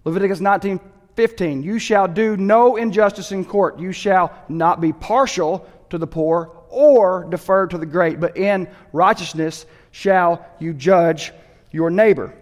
Leviticus 0.04 0.41
19 0.41 0.82
15 1.15 1.63
You 1.63 1.80
shall 1.80 2.10
do 2.10 2.36
no 2.36 2.76
injustice 2.76 3.32
in 3.32 3.46
court. 3.46 3.80
You 3.80 3.94
shall 3.94 4.34
not 4.50 4.82
be 4.82 4.91
partial 4.91 5.65
to 5.91 5.98
the 5.98 6.08
poor 6.08 6.52
or 6.70 7.26
defer 7.30 7.67
to 7.67 7.78
the 7.78 7.86
great, 7.86 8.20
but 8.20 8.36
in 8.36 8.67
righteousness 8.91 9.65
shall 9.92 10.46
you 10.60 10.74
judge 10.74 11.32
your 11.72 11.90
neighbor. 11.90 12.34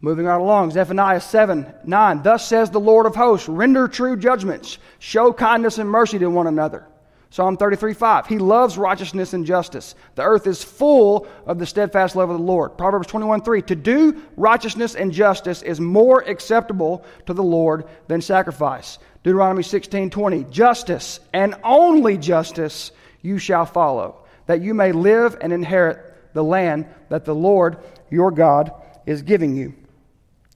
Moving 0.00 0.26
right 0.26 0.40
along, 0.40 0.72
Zephaniah 0.72 1.20
7 1.20 1.72
9. 1.84 2.22
Thus 2.22 2.46
says 2.46 2.70
the 2.70 2.80
Lord 2.80 3.06
of 3.06 3.14
hosts, 3.14 3.48
render 3.48 3.86
true 3.86 4.16
judgments, 4.16 4.78
show 4.98 5.32
kindness 5.32 5.78
and 5.78 5.88
mercy 5.88 6.18
to 6.18 6.28
one 6.28 6.48
another. 6.48 6.86
Psalm 7.30 7.56
33 7.56 7.94
5. 7.94 8.26
He 8.26 8.38
loves 8.38 8.76
righteousness 8.76 9.32
and 9.32 9.46
justice. 9.46 9.94
The 10.16 10.22
earth 10.22 10.46
is 10.46 10.62
full 10.62 11.26
of 11.46 11.58
the 11.58 11.64
steadfast 11.64 12.14
love 12.14 12.28
of 12.28 12.36
the 12.36 12.42
Lord. 12.42 12.76
Proverbs 12.76 13.06
21 13.06 13.42
3. 13.42 13.62
To 13.62 13.74
do 13.74 14.22
righteousness 14.36 14.94
and 14.94 15.12
justice 15.12 15.62
is 15.62 15.80
more 15.80 16.20
acceptable 16.20 17.06
to 17.26 17.32
the 17.32 17.42
Lord 17.42 17.86
than 18.08 18.20
sacrifice. 18.20 18.98
Deuteronomy 19.22 19.62
16 19.62 20.10
20. 20.10 20.44
Justice 20.50 21.20
and 21.32 21.54
only 21.64 22.18
justice 22.18 22.90
you 23.22 23.38
shall 23.38 23.64
follow, 23.64 24.26
that 24.46 24.60
you 24.60 24.74
may 24.74 24.92
live 24.92 25.38
and 25.40 25.52
inherit 25.52 26.11
the 26.32 26.44
land 26.44 26.86
that 27.08 27.24
the 27.24 27.34
Lord 27.34 27.78
your 28.10 28.30
God 28.30 28.72
is 29.06 29.22
giving 29.22 29.56
you. 29.56 29.74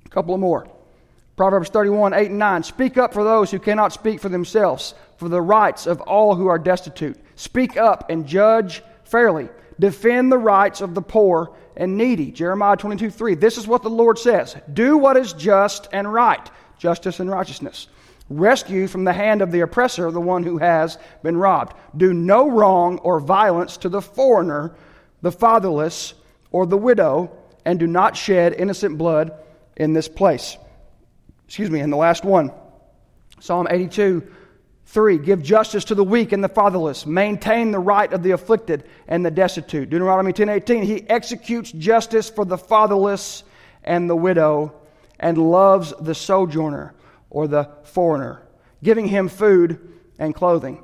A 0.04 0.08
couple 0.08 0.34
of 0.34 0.40
more. 0.40 0.68
Proverbs 1.36 1.68
31, 1.68 2.14
8 2.14 2.30
and 2.30 2.38
9. 2.38 2.62
Speak 2.62 2.96
up 2.96 3.12
for 3.12 3.22
those 3.22 3.50
who 3.50 3.58
cannot 3.58 3.92
speak 3.92 4.20
for 4.20 4.30
themselves, 4.30 4.94
for 5.18 5.28
the 5.28 5.42
rights 5.42 5.86
of 5.86 6.00
all 6.00 6.34
who 6.34 6.46
are 6.46 6.58
destitute. 6.58 7.18
Speak 7.34 7.76
up 7.76 8.08
and 8.08 8.26
judge 8.26 8.82
fairly. 9.04 9.50
Defend 9.78 10.32
the 10.32 10.38
rights 10.38 10.80
of 10.80 10.94
the 10.94 11.02
poor 11.02 11.54
and 11.76 11.98
needy. 11.98 12.30
Jeremiah 12.30 12.76
22, 12.76 13.10
3. 13.10 13.34
This 13.34 13.58
is 13.58 13.66
what 13.66 13.82
the 13.82 13.90
Lord 13.90 14.18
says 14.18 14.56
Do 14.72 14.96
what 14.96 15.18
is 15.18 15.34
just 15.34 15.88
and 15.92 16.10
right, 16.10 16.50
justice 16.78 17.20
and 17.20 17.30
righteousness. 17.30 17.88
Rescue 18.28 18.88
from 18.88 19.04
the 19.04 19.12
hand 19.12 19.40
of 19.42 19.52
the 19.52 19.60
oppressor 19.60 20.10
the 20.10 20.20
one 20.20 20.42
who 20.42 20.58
has 20.58 20.98
been 21.22 21.36
robbed. 21.36 21.76
Do 21.96 22.12
no 22.12 22.50
wrong 22.50 22.98
or 22.98 23.20
violence 23.20 23.76
to 23.78 23.88
the 23.88 24.02
foreigner 24.02 24.74
the 25.22 25.32
fatherless, 25.32 26.14
or 26.50 26.66
the 26.66 26.76
widow, 26.76 27.30
and 27.64 27.78
do 27.78 27.86
not 27.86 28.16
shed 28.16 28.54
innocent 28.54 28.96
blood 28.98 29.32
in 29.76 29.92
this 29.92 30.08
place. 30.08 30.56
Excuse 31.46 31.70
me, 31.70 31.80
and 31.80 31.92
the 31.92 31.96
last 31.96 32.24
one 32.24 32.52
Psalm 33.40 33.66
82 33.70 34.26
Three, 34.88 35.18
give 35.18 35.42
justice 35.42 35.84
to 35.86 35.96
the 35.96 36.04
weak 36.04 36.30
and 36.30 36.42
the 36.42 36.48
fatherless. 36.48 37.06
Maintain 37.06 37.72
the 37.72 37.78
right 37.78 38.10
of 38.12 38.22
the 38.22 38.30
afflicted 38.30 38.84
and 39.08 39.26
the 39.26 39.32
destitute. 39.32 39.90
Deuteronomy 39.90 40.32
10:18, 40.32 40.84
he 40.84 41.08
executes 41.10 41.72
justice 41.72 42.30
for 42.30 42.44
the 42.44 42.56
fatherless 42.56 43.42
and 43.82 44.08
the 44.08 44.14
widow 44.14 44.72
and 45.18 45.38
loves 45.38 45.92
the 46.00 46.14
sojourner 46.14 46.94
or 47.30 47.48
the 47.48 47.68
foreigner, 47.82 48.42
giving 48.82 49.08
him 49.08 49.28
food 49.28 49.80
and 50.20 50.36
clothing. 50.36 50.82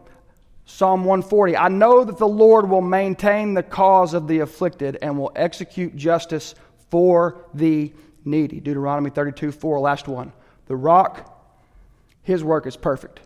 Psalm 0.64 1.04
140, 1.04 1.56
I 1.56 1.68
know 1.68 2.04
that 2.04 2.18
the 2.18 2.28
Lord 2.28 2.68
will 2.68 2.80
maintain 2.80 3.54
the 3.54 3.62
cause 3.62 4.14
of 4.14 4.28
the 4.28 4.40
afflicted 4.40 4.98
and 5.02 5.18
will 5.18 5.32
execute 5.34 5.96
justice 5.96 6.54
for 6.90 7.44
the 7.52 7.92
needy. 8.24 8.60
Deuteronomy 8.60 9.10
32, 9.10 9.52
4, 9.52 9.80
last 9.80 10.08
one. 10.08 10.32
The 10.66 10.76
rock, 10.76 11.28
his 12.22 12.44
work 12.44 12.66
is 12.66 12.76
perfect 12.76 13.20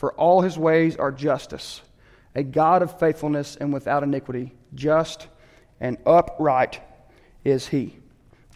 for 0.00 0.14
all 0.14 0.40
his 0.40 0.56
ways 0.56 0.96
are 0.96 1.12
justice, 1.12 1.82
a 2.34 2.42
God 2.42 2.80
of 2.80 2.98
faithfulness 2.98 3.54
and 3.56 3.70
without 3.70 4.02
iniquity, 4.02 4.54
just 4.74 5.28
and 5.78 5.98
upright 6.06 6.80
is 7.44 7.68
he. 7.68 7.98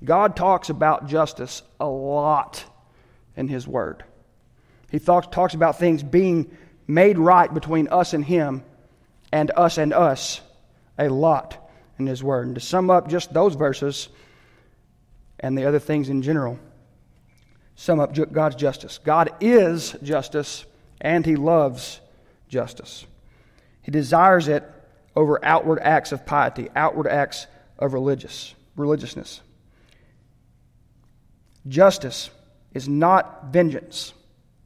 God 0.03 0.37
talks 0.37 0.71
about 0.71 1.07
justice 1.07 1.63
a 1.79 1.87
lot 1.87 2.65
in 3.37 3.47
his 3.49 3.69
word. 3.69 4.05
He 4.91 4.99
talks, 4.99 5.27
talks 5.27 5.53
about 5.53 5.79
things 5.79 6.03
being 6.03 6.51
made 6.87 7.19
right 7.19 7.53
between 7.53 7.89
us 7.89 8.13
and 8.13 8.25
him 8.25 8.63
and 9.33 9.51
us 9.57 9.79
and 9.79 9.93
us 9.93 10.41
a 10.99 11.09
lot 11.09 11.71
in 11.99 12.07
his 12.07 12.23
word. 12.23 12.47
And 12.47 12.55
to 12.55 12.61
sum 12.61 12.91
up 12.91 13.09
just 13.09 13.33
those 13.33 13.55
verses 13.55 14.09
and 15.41 15.57
the 15.57 15.65
other 15.67 15.79
things 15.79 16.09
in 16.09 16.23
general, 16.23 16.59
sum 17.75 18.01
up 18.01 18.15
God's 18.33 18.57
justice. 18.57 18.99
God 18.99 19.31
is 19.41 19.97
justice 20.03 20.65
and 21.01 21.25
he 21.27 21.37
loves 21.37 22.01
justice. 22.49 23.07
He 23.83 23.91
desires 23.91 24.49
it 24.49 24.65
over 25.17 25.45
outward 25.45 25.79
acts 25.81 26.13
of 26.13 26.25
piety, 26.25 26.69
outward 26.75 27.07
acts 27.07 27.47
of 27.79 27.93
religious 27.93 28.55
religiousness. 28.77 29.41
Justice 31.69 32.31
is 32.73 32.89
not 32.89 33.47
vengeance. 33.53 34.13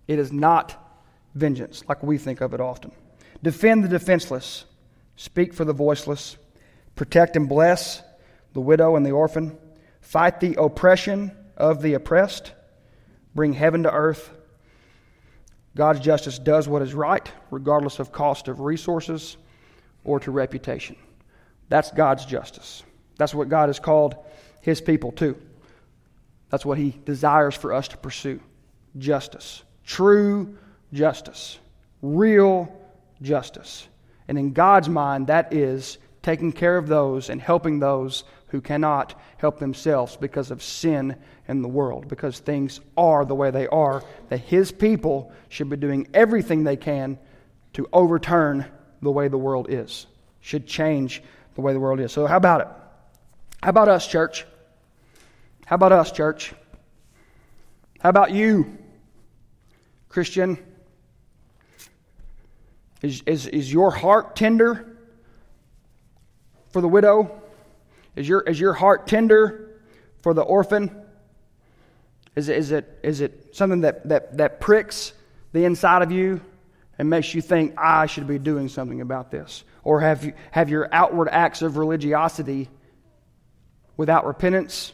It 0.06 0.18
is 0.18 0.32
not 0.32 0.87
vengeance 1.38 1.82
like 1.88 2.02
we 2.02 2.18
think 2.18 2.40
of 2.40 2.54
it 2.54 2.60
often. 2.60 2.92
Defend 3.42 3.84
the 3.84 3.88
defenseless, 3.88 4.64
speak 5.16 5.54
for 5.54 5.64
the 5.64 5.72
voiceless, 5.72 6.36
protect 6.96 7.36
and 7.36 7.48
bless 7.48 8.02
the 8.52 8.60
widow 8.60 8.96
and 8.96 9.06
the 9.06 9.12
orphan, 9.12 9.56
fight 10.00 10.40
the 10.40 10.60
oppression 10.60 11.30
of 11.56 11.82
the 11.82 11.94
oppressed, 11.94 12.52
bring 13.34 13.52
heaven 13.52 13.84
to 13.84 13.92
earth, 13.92 14.30
God's 15.78 16.00
justice 16.00 16.40
does 16.40 16.66
what 16.66 16.82
is 16.82 16.92
right, 16.92 17.30
regardless 17.52 18.00
of 18.00 18.10
cost 18.10 18.48
of 18.48 18.58
resources 18.58 19.36
or 20.02 20.18
to 20.18 20.32
reputation. 20.32 20.96
That's 21.68 21.92
God's 21.92 22.24
justice. 22.24 22.82
That's 23.16 23.32
what 23.32 23.48
God 23.48 23.68
has 23.68 23.78
called 23.78 24.16
his 24.60 24.80
people 24.80 25.12
to. 25.12 25.40
That's 26.50 26.66
what 26.66 26.78
he 26.78 26.98
desires 27.04 27.54
for 27.54 27.72
us 27.72 27.86
to 27.88 27.96
pursue 27.96 28.40
justice. 28.98 29.62
True 29.84 30.58
justice. 30.92 31.58
Real 32.02 32.72
justice. 33.22 33.86
And 34.28 34.38
in 34.38 34.52
God's 34.52 34.88
mind, 34.88 35.28
that 35.28 35.52
is 35.52 35.98
taking 36.22 36.52
care 36.52 36.76
of 36.76 36.88
those 36.88 37.30
and 37.30 37.40
helping 37.40 37.78
those 37.78 38.24
who 38.48 38.60
cannot 38.60 39.20
help 39.38 39.58
themselves 39.58 40.16
because 40.16 40.50
of 40.50 40.62
sin 40.62 41.16
in 41.48 41.62
the 41.62 41.68
world, 41.68 42.08
because 42.08 42.38
things 42.38 42.80
are 42.96 43.24
the 43.24 43.34
way 43.34 43.50
they 43.50 43.66
are, 43.68 44.02
that 44.28 44.38
his 44.38 44.72
people 44.72 45.32
should 45.48 45.68
be 45.68 45.76
doing 45.76 46.08
everything 46.12 46.64
they 46.64 46.76
can 46.76 47.18
to 47.74 47.88
overturn 47.92 48.66
the 49.02 49.10
way 49.10 49.28
the 49.28 49.38
world 49.38 49.66
is, 49.70 50.06
should 50.40 50.66
change 50.66 51.22
the 51.54 51.60
way 51.60 51.72
the 51.72 51.80
world 51.80 52.00
is. 52.00 52.12
So, 52.12 52.26
how 52.26 52.36
about 52.36 52.62
it? 52.62 52.68
How 53.62 53.70
about 53.70 53.88
us, 53.88 54.06
church? 54.06 54.46
How 55.66 55.76
about 55.76 55.92
us, 55.92 56.12
church? 56.12 56.52
How 58.00 58.08
about 58.08 58.32
you, 58.32 58.78
Christian? 60.08 60.58
Is, 63.02 63.22
is, 63.26 63.46
is 63.46 63.72
your 63.72 63.90
heart 63.90 64.34
tender 64.34 64.96
for 66.70 66.80
the 66.80 66.88
widow? 66.88 67.40
Is 68.16 68.28
your, 68.28 68.40
is 68.40 68.58
your 68.58 68.72
heart 68.72 69.06
tender 69.06 69.80
for 70.22 70.34
the 70.34 70.42
orphan? 70.42 70.90
Is 72.34 72.48
it, 72.48 72.58
is 72.58 72.72
it, 72.72 72.98
is 73.02 73.20
it 73.20 73.54
something 73.54 73.82
that, 73.82 74.08
that, 74.08 74.36
that 74.38 74.60
pricks 74.60 75.12
the 75.52 75.64
inside 75.64 76.02
of 76.02 76.10
you 76.10 76.40
and 76.98 77.08
makes 77.08 77.32
you 77.34 77.40
think, 77.40 77.74
I 77.78 78.06
should 78.06 78.26
be 78.26 78.38
doing 78.38 78.68
something 78.68 79.00
about 79.00 79.30
this? 79.30 79.62
Or 79.84 80.00
have, 80.00 80.24
you, 80.24 80.32
have 80.50 80.68
your 80.68 80.88
outward 80.92 81.28
acts 81.28 81.62
of 81.62 81.76
religiosity 81.76 82.68
without 83.96 84.26
repentance 84.26 84.92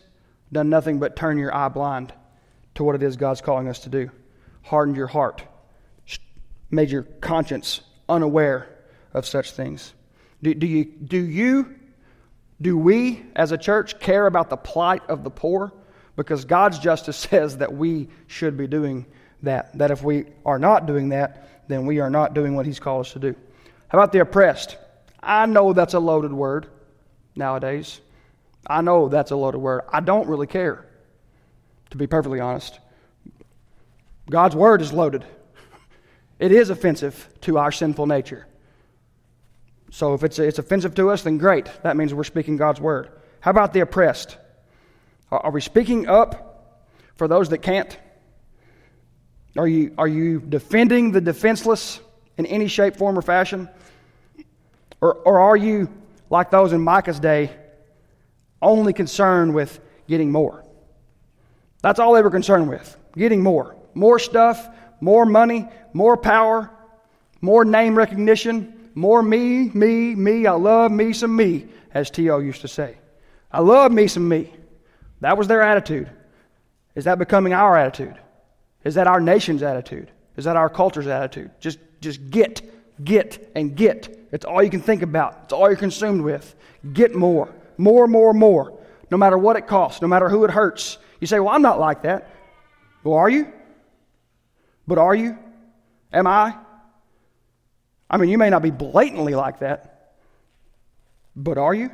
done 0.52 0.68
nothing 0.68 0.98
but 0.98 1.16
turn 1.16 1.38
your 1.38 1.54
eye 1.54 1.68
blind 1.68 2.12
to 2.74 2.84
what 2.84 2.94
it 2.94 3.02
is 3.02 3.16
God's 3.16 3.40
calling 3.40 3.68
us 3.68 3.80
to 3.80 3.88
do? 3.88 4.10
Hardened 4.62 4.96
your 4.96 5.06
heart, 5.06 5.42
made 6.70 6.90
your 6.90 7.02
conscience 7.02 7.80
unaware 8.08 8.68
of 9.12 9.26
such 9.26 9.52
things. 9.52 9.94
Do, 10.42 10.54
do, 10.54 10.66
you, 10.66 10.84
do 10.84 11.18
you 11.18 11.74
do 12.60 12.78
we, 12.78 13.22
as 13.34 13.52
a 13.52 13.58
church, 13.58 13.98
care 13.98 14.26
about 14.26 14.48
the 14.48 14.56
plight 14.56 15.02
of 15.08 15.24
the 15.24 15.30
poor? 15.30 15.72
Because 16.16 16.44
God's 16.44 16.78
justice 16.78 17.16
says 17.30 17.58
that 17.58 17.72
we 17.72 18.08
should 18.26 18.56
be 18.56 18.66
doing 18.66 19.06
that. 19.42 19.76
That 19.76 19.90
if 19.90 20.02
we 20.02 20.26
are 20.46 20.58
not 20.58 20.86
doing 20.86 21.10
that, 21.10 21.68
then 21.68 21.86
we 21.86 22.00
are 22.00 22.10
not 22.10 22.34
doing 22.34 22.54
what 22.54 22.66
He's 22.66 22.80
called 22.80 23.06
us 23.06 23.12
to 23.12 23.18
do. 23.18 23.34
How 23.88 23.98
about 23.98 24.12
the 24.12 24.20
oppressed? 24.20 24.76
I 25.22 25.46
know 25.46 25.72
that's 25.72 25.94
a 25.94 25.98
loaded 25.98 26.32
word 26.32 26.68
nowadays. 27.34 28.00
I 28.66 28.80
know 28.80 29.08
that's 29.08 29.30
a 29.30 29.36
loaded 29.36 29.58
word. 29.58 29.82
I 29.92 30.00
don't 30.00 30.28
really 30.28 30.46
care, 30.46 30.86
to 31.90 31.96
be 31.96 32.06
perfectly 32.06 32.40
honest. 32.40 32.78
God's 34.30 34.56
word 34.56 34.80
is 34.80 34.92
loaded, 34.92 35.24
it 36.38 36.52
is 36.52 36.70
offensive 36.70 37.28
to 37.42 37.58
our 37.58 37.72
sinful 37.72 38.06
nature. 38.06 38.46
So 39.90 40.14
if 40.14 40.24
it's, 40.24 40.38
it's 40.38 40.58
offensive 40.58 40.94
to 40.96 41.10
us, 41.10 41.22
then 41.22 41.38
great. 41.38 41.70
That 41.82 41.96
means 41.96 42.12
we're 42.12 42.24
speaking 42.24 42.56
God's 42.56 42.80
word. 42.80 43.10
How 43.40 43.50
about 43.50 43.72
the 43.72 43.80
oppressed? 43.80 44.36
Are, 45.30 45.38
are 45.46 45.50
we 45.50 45.60
speaking 45.60 46.08
up 46.08 46.80
for 47.16 47.28
those 47.28 47.50
that 47.50 47.58
can't? 47.58 47.96
Are 49.56 49.68
you, 49.68 49.94
are 49.96 50.08
you 50.08 50.40
defending 50.40 51.12
the 51.12 51.20
defenseless 51.20 52.00
in 52.36 52.46
any 52.46 52.66
shape, 52.66 52.96
form, 52.96 53.16
or 53.16 53.22
fashion? 53.22 53.68
Or, 55.00 55.14
or 55.14 55.38
are 55.38 55.56
you, 55.56 55.88
like 56.28 56.50
those 56.50 56.72
in 56.72 56.80
Micah's 56.80 57.20
day, 57.20 57.50
only 58.60 58.92
concerned 58.92 59.54
with 59.54 59.78
getting 60.08 60.32
more? 60.32 60.64
That's 61.82 62.00
all 62.00 62.14
they 62.14 62.22
were 62.22 62.30
concerned 62.30 62.68
with 62.68 62.96
getting 63.16 63.42
more. 63.42 63.76
More 63.94 64.18
stuff, 64.18 64.68
more 65.00 65.26
money, 65.26 65.68
more 65.92 66.16
power, 66.16 66.70
more 67.40 67.64
name 67.64 67.96
recognition, 67.96 68.90
more 68.94 69.22
me, 69.22 69.70
me, 69.70 70.14
me. 70.14 70.46
I 70.46 70.52
love 70.52 70.92
me 70.92 71.12
some 71.12 71.34
me, 71.34 71.66
as 71.92 72.10
T.O. 72.10 72.38
used 72.38 72.62
to 72.62 72.68
say. 72.68 72.96
I 73.50 73.60
love 73.60 73.92
me 73.92 74.06
some 74.06 74.28
me. 74.28 74.52
That 75.20 75.38
was 75.38 75.48
their 75.48 75.62
attitude. 75.62 76.10
Is 76.94 77.04
that 77.04 77.18
becoming 77.18 77.52
our 77.52 77.76
attitude? 77.76 78.16
Is 78.84 78.94
that 78.94 79.06
our 79.06 79.20
nation's 79.20 79.62
attitude? 79.62 80.10
Is 80.36 80.44
that 80.44 80.56
our 80.56 80.68
culture's 80.68 81.06
attitude? 81.06 81.50
Just, 81.60 81.78
just 82.00 82.30
get, 82.30 82.62
get, 83.04 83.50
and 83.54 83.76
get. 83.76 84.28
It's 84.32 84.44
all 84.44 84.62
you 84.62 84.70
can 84.70 84.80
think 84.80 85.02
about. 85.02 85.40
It's 85.44 85.52
all 85.52 85.68
you're 85.68 85.76
consumed 85.76 86.22
with. 86.22 86.54
Get 86.92 87.14
more, 87.14 87.52
more, 87.78 88.06
more, 88.06 88.34
more. 88.34 88.78
No 89.10 89.16
matter 89.16 89.38
what 89.38 89.56
it 89.56 89.66
costs, 89.66 90.02
no 90.02 90.08
matter 90.08 90.28
who 90.28 90.44
it 90.44 90.50
hurts. 90.50 90.98
You 91.20 91.26
say, 91.26 91.40
Well, 91.40 91.54
I'm 91.54 91.62
not 91.62 91.78
like 91.78 92.02
that. 92.02 92.30
Well, 93.02 93.16
are 93.16 93.28
you? 93.28 93.52
But 94.86 94.98
are 94.98 95.14
you? 95.14 95.38
Am 96.12 96.26
I? 96.26 96.56
I 98.08 98.16
mean, 98.16 98.30
you 98.30 98.38
may 98.38 98.50
not 98.50 98.62
be 98.62 98.70
blatantly 98.70 99.34
like 99.34 99.60
that, 99.60 100.14
but 101.34 101.58
are 101.58 101.74
you? 101.74 101.90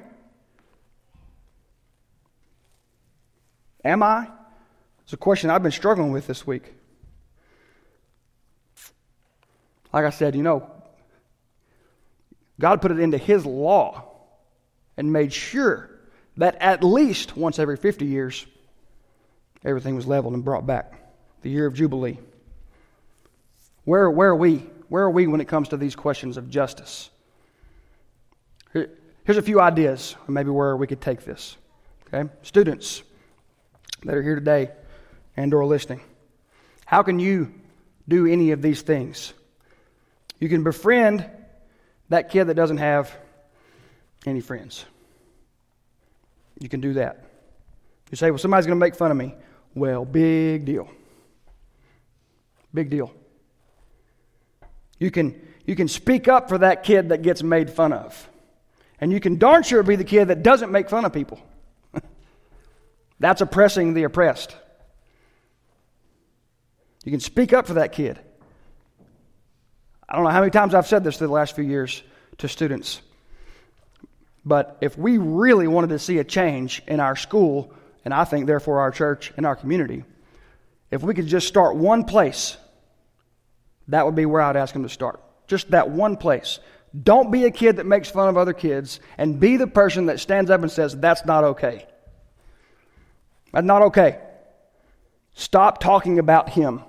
Am 3.85 4.03
I? 4.03 4.29
It's 5.05 5.13
a 5.13 5.17
question 5.17 5.51
I've 5.51 5.63
been 5.63 5.73
struggling 5.73 6.13
with 6.13 6.27
this 6.27 6.47
week. 6.47 6.75
Like 9.93 10.05
I 10.05 10.11
said, 10.11 10.35
you 10.37 10.43
know, 10.43 10.71
God 12.61 12.83
put 12.83 12.91
it 12.91 13.01
into 13.01 13.19
His 13.19 13.47
law 13.47 14.05
and 14.97 15.13
made 15.13 15.33
sure 15.33 15.91
that 16.37 16.57
at 16.61 16.85
least 16.85 17.37
once 17.37 17.59
every 17.59 17.77
50 17.77 18.05
years, 18.05 18.47
everything 19.65 19.97
was 19.97 20.07
leveled 20.07 20.35
and 20.35 20.45
brought 20.45 20.67
back. 20.67 20.93
The 21.43 21.51
year 21.51 21.67
of 21.67 21.75
Jubilee. 21.75 22.19
Where, 23.85 24.11
where 24.11 24.31
are 24.31 24.37
we 24.37 24.67
where 24.91 25.05
are 25.05 25.11
we 25.11 25.29
when 25.29 25.41
it 25.41 25.47
comes 25.47 25.69
to 25.69 25.77
these 25.77 25.95
questions 25.95 26.37
of 26.37 26.51
justice? 26.51 27.11
Here's 28.73 29.37
a 29.37 29.43
few 29.43 29.61
ideas, 29.61 30.17
maybe 30.27 30.51
where 30.51 30.77
we 30.77 30.89
could 30.89 31.01
take 31.01 31.25
this. 31.25 31.57
Okay, 32.13 32.29
students 32.43 33.05
that 34.03 34.17
are 34.17 34.23
here 34.23 34.35
today 34.35 34.71
and 35.37 35.55
or 35.55 35.65
listening, 35.65 36.01
how 36.87 37.05
can 37.05 37.21
you 37.21 37.55
do 38.09 38.27
any 38.27 38.51
of 38.51 38.63
these 38.63 38.83
things? 38.83 39.33
You 40.41 40.49
can 40.49 40.65
befriend 40.65 41.25
that 42.09 42.31
kid 42.31 42.47
that 42.47 42.55
doesn't 42.55 42.79
have 42.79 43.17
any 44.27 44.41
friends. 44.41 44.85
You 46.59 46.69
can 46.69 46.81
do 46.81 46.95
that. 46.95 47.25
You 48.11 48.17
say, 48.17 48.33
well, 48.33 48.39
somebody's 48.39 48.67
going 48.67 48.77
to 48.77 48.85
make 48.85 48.97
fun 48.97 49.13
of 49.13 49.17
me. 49.17 49.37
Well, 49.73 50.05
big 50.05 50.65
deal. 50.65 50.91
Big 52.75 52.91
deal. 52.91 53.15
You 55.01 55.11
can, 55.11 55.41
you 55.67 55.75
can 55.75 55.89
speak 55.89 56.29
up 56.29 56.49
for 56.49 56.59
that 56.59 56.85
kid 56.85 57.09
that 57.09 57.23
gets 57.23 57.43
made 57.43 57.71
fun 57.71 57.93
of. 57.93 58.29
And 59.01 59.11
you 59.11 59.19
can 59.19 59.39
darn 59.39 59.65
sure 59.65 59.83
be 59.83 59.97
the 59.97 60.05
kid 60.05 60.29
that 60.29 60.45
doesn't 60.45 60.71
make 60.71 60.89
fun 60.89 61.05
of 61.05 61.13
people. 61.13 61.41
That's 63.19 63.41
oppressing 63.41 63.95
the 63.95 64.05
oppressed. 64.05 64.55
You 67.03 67.11
can 67.11 67.21
speak 67.21 67.55
up 67.55 67.67
for 67.67 67.75
that 67.75 67.93
kid. 67.93 68.21
I 70.07 70.17
don't 70.17 70.25
know 70.25 70.31
how 70.31 70.41
many 70.41 70.51
times 70.51 70.75
I've 70.75 70.87
said 70.87 71.03
this 71.03 71.17
through 71.17 71.29
the 71.29 71.33
last 71.33 71.57
few 71.57 71.65
years 71.65 72.03
to 72.39 72.49
students. 72.49 73.01
But 74.45 74.77
if 74.83 74.99
we 74.99 75.17
really 75.17 75.67
wanted 75.67 75.91
to 75.91 75.99
see 75.99 76.19
a 76.19 76.25
change 76.25 76.83
in 76.87 77.01
our 77.01 77.17
school, 77.17 77.73
and 78.05 78.13
I 78.13 78.25
think 78.25 78.47
therefore 78.47 78.81
our 78.81 78.91
church 78.91 79.33
and 79.37 79.47
our 79.47 79.57
community, 79.57 80.05
if 80.91 81.03
we 81.03 81.15
could 81.15 81.27
just 81.27 81.49
start 81.49 81.77
one 81.77 82.05
place, 82.05 82.59
that 83.91 84.07
would 84.07 84.15
be 84.15 84.27
where 84.27 84.41
I'd 84.41 84.57
ask 84.57 84.73
them 84.73 84.83
to 84.83 84.89
start. 84.89 85.21
Just 85.47 85.71
that 85.73 85.91
one 85.91 86.17
place. 86.17 86.59
Don't 87.01 87.31
be 87.31 87.45
a 87.45 87.51
kid 87.51 87.77
that 87.77 87.87
makes 87.87 88.09
fun 88.09 88.29
of 88.29 88.37
other 88.37 88.53
kids, 88.53 88.99
and 89.17 89.39
be 89.39 89.57
the 89.57 89.67
person 89.67 90.07
that 90.07 90.19
stands 90.19 90.51
up 90.51 90.63
and 90.63 90.71
says, 90.71 90.97
That's 90.97 91.25
not 91.25 91.45
okay. 91.45 91.87
That's 93.53 93.67
not 93.67 93.83
okay. 93.83 94.19
Stop 95.35 95.81
talking 95.81 96.19
about 96.19 96.49
him. 96.51 96.83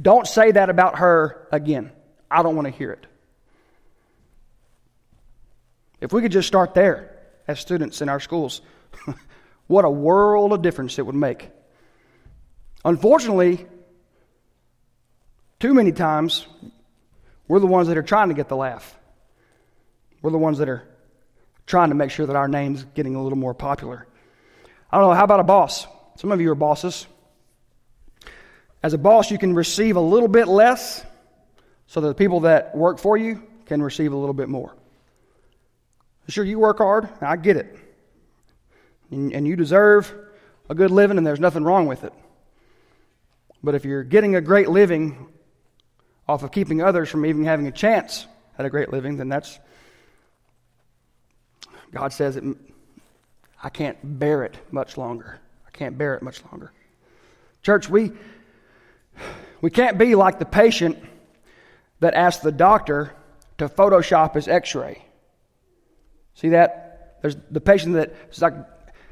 Don't 0.00 0.26
say 0.26 0.52
that 0.52 0.70
about 0.70 0.98
her 0.98 1.48
again. 1.50 1.92
I 2.30 2.42
don't 2.42 2.56
want 2.56 2.66
to 2.66 2.72
hear 2.72 2.92
it. 2.92 3.06
If 6.00 6.12
we 6.12 6.22
could 6.22 6.32
just 6.32 6.48
start 6.48 6.74
there 6.74 7.18
as 7.46 7.60
students 7.60 8.00
in 8.00 8.08
our 8.08 8.20
schools, 8.20 8.62
what 9.66 9.84
a 9.84 9.90
world 9.90 10.52
of 10.52 10.62
difference 10.62 10.98
it 10.98 11.04
would 11.04 11.14
make. 11.14 11.50
Unfortunately, 12.84 13.66
too 15.60 15.74
many 15.74 15.92
times, 15.92 16.46
we're 17.46 17.60
the 17.60 17.66
ones 17.66 17.88
that 17.88 17.98
are 17.98 18.02
trying 18.02 18.28
to 18.28 18.34
get 18.34 18.48
the 18.48 18.56
laugh. 18.56 18.96
We're 20.22 20.30
the 20.30 20.38
ones 20.38 20.58
that 20.58 20.68
are 20.68 20.82
trying 21.66 21.90
to 21.90 21.94
make 21.94 22.10
sure 22.10 22.26
that 22.26 22.34
our 22.34 22.48
name's 22.48 22.84
getting 22.94 23.14
a 23.14 23.22
little 23.22 23.38
more 23.38 23.54
popular. 23.54 24.06
I 24.90 24.98
don't 24.98 25.08
know, 25.08 25.14
how 25.14 25.24
about 25.24 25.40
a 25.40 25.44
boss? 25.44 25.86
Some 26.16 26.32
of 26.32 26.40
you 26.40 26.50
are 26.50 26.56
bosses. 26.56 27.06
As 28.82 28.94
a 28.94 28.98
boss, 28.98 29.30
you 29.30 29.38
can 29.38 29.54
receive 29.54 29.96
a 29.96 30.00
little 30.00 30.28
bit 30.28 30.48
less 30.48 31.04
so 31.86 32.00
that 32.00 32.08
the 32.08 32.14
people 32.14 32.40
that 32.40 32.74
work 32.74 32.98
for 32.98 33.16
you 33.16 33.42
can 33.66 33.82
receive 33.82 34.12
a 34.12 34.16
little 34.16 34.34
bit 34.34 34.48
more. 34.48 34.74
Sure, 36.28 36.44
you 36.44 36.58
work 36.58 36.78
hard, 36.78 37.08
I 37.20 37.36
get 37.36 37.56
it. 37.56 37.76
And, 39.10 39.32
and 39.32 39.46
you 39.46 39.56
deserve 39.56 40.14
a 40.68 40.74
good 40.74 40.90
living, 40.90 41.18
and 41.18 41.26
there's 41.26 41.40
nothing 41.40 41.64
wrong 41.64 41.86
with 41.86 42.04
it. 42.04 42.12
But 43.62 43.74
if 43.74 43.84
you're 43.84 44.04
getting 44.04 44.36
a 44.36 44.40
great 44.40 44.68
living 44.68 45.28
off 46.30 46.44
of 46.44 46.52
keeping 46.52 46.80
others 46.80 47.08
from 47.08 47.26
even 47.26 47.44
having 47.44 47.66
a 47.66 47.72
chance 47.72 48.26
at 48.56 48.64
a 48.64 48.70
great 48.70 48.92
living, 48.92 49.16
then 49.16 49.28
that's, 49.28 49.58
God 51.92 52.12
says, 52.12 52.36
it, 52.36 52.44
I 53.60 53.68
can't 53.68 53.98
bear 54.02 54.44
it 54.44 54.56
much 54.70 54.96
longer. 54.96 55.40
I 55.66 55.70
can't 55.72 55.98
bear 55.98 56.14
it 56.14 56.22
much 56.22 56.40
longer. 56.50 56.72
Church, 57.62 57.90
we, 57.90 58.12
we 59.60 59.70
can't 59.70 59.98
be 59.98 60.14
like 60.14 60.38
the 60.38 60.44
patient 60.44 60.98
that 61.98 62.14
asked 62.14 62.42
the 62.42 62.52
doctor 62.52 63.12
to 63.58 63.68
Photoshop 63.68 64.34
his 64.34 64.46
x 64.46 64.74
ray. 64.76 65.04
See 66.34 66.50
that? 66.50 67.18
There's 67.22 67.36
the 67.50 67.60
patient 67.60 67.94
that 67.94 68.14
is 68.30 68.40
like, 68.40 68.54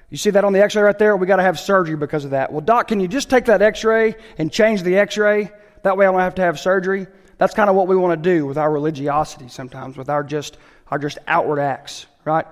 you 0.08 0.16
see 0.16 0.30
that 0.30 0.44
on 0.44 0.52
the 0.52 0.62
x 0.62 0.76
ray 0.76 0.82
right 0.82 0.98
there? 0.98 1.16
We 1.16 1.26
got 1.26 1.36
to 1.36 1.42
have 1.42 1.58
surgery 1.58 1.96
because 1.96 2.24
of 2.24 2.30
that. 2.30 2.52
Well, 2.52 2.60
doc, 2.60 2.86
can 2.86 3.00
you 3.00 3.08
just 3.08 3.28
take 3.28 3.46
that 3.46 3.60
x 3.60 3.82
ray 3.82 4.14
and 4.38 4.52
change 4.52 4.84
the 4.84 4.98
x 4.98 5.18
ray? 5.18 5.50
That 5.82 5.96
way 5.96 6.06
I 6.06 6.10
don't 6.10 6.20
have 6.20 6.36
to 6.36 6.42
have 6.42 6.58
surgery. 6.58 7.06
That's 7.38 7.54
kind 7.54 7.70
of 7.70 7.76
what 7.76 7.86
we 7.86 7.96
want 7.96 8.22
to 8.22 8.30
do 8.30 8.46
with 8.46 8.58
our 8.58 8.70
religiosity 8.70 9.48
sometimes, 9.48 9.96
with 9.96 10.08
our 10.08 10.24
just, 10.24 10.56
our 10.88 10.98
just 10.98 11.18
outward 11.26 11.60
acts, 11.60 12.06
right? 12.24 12.46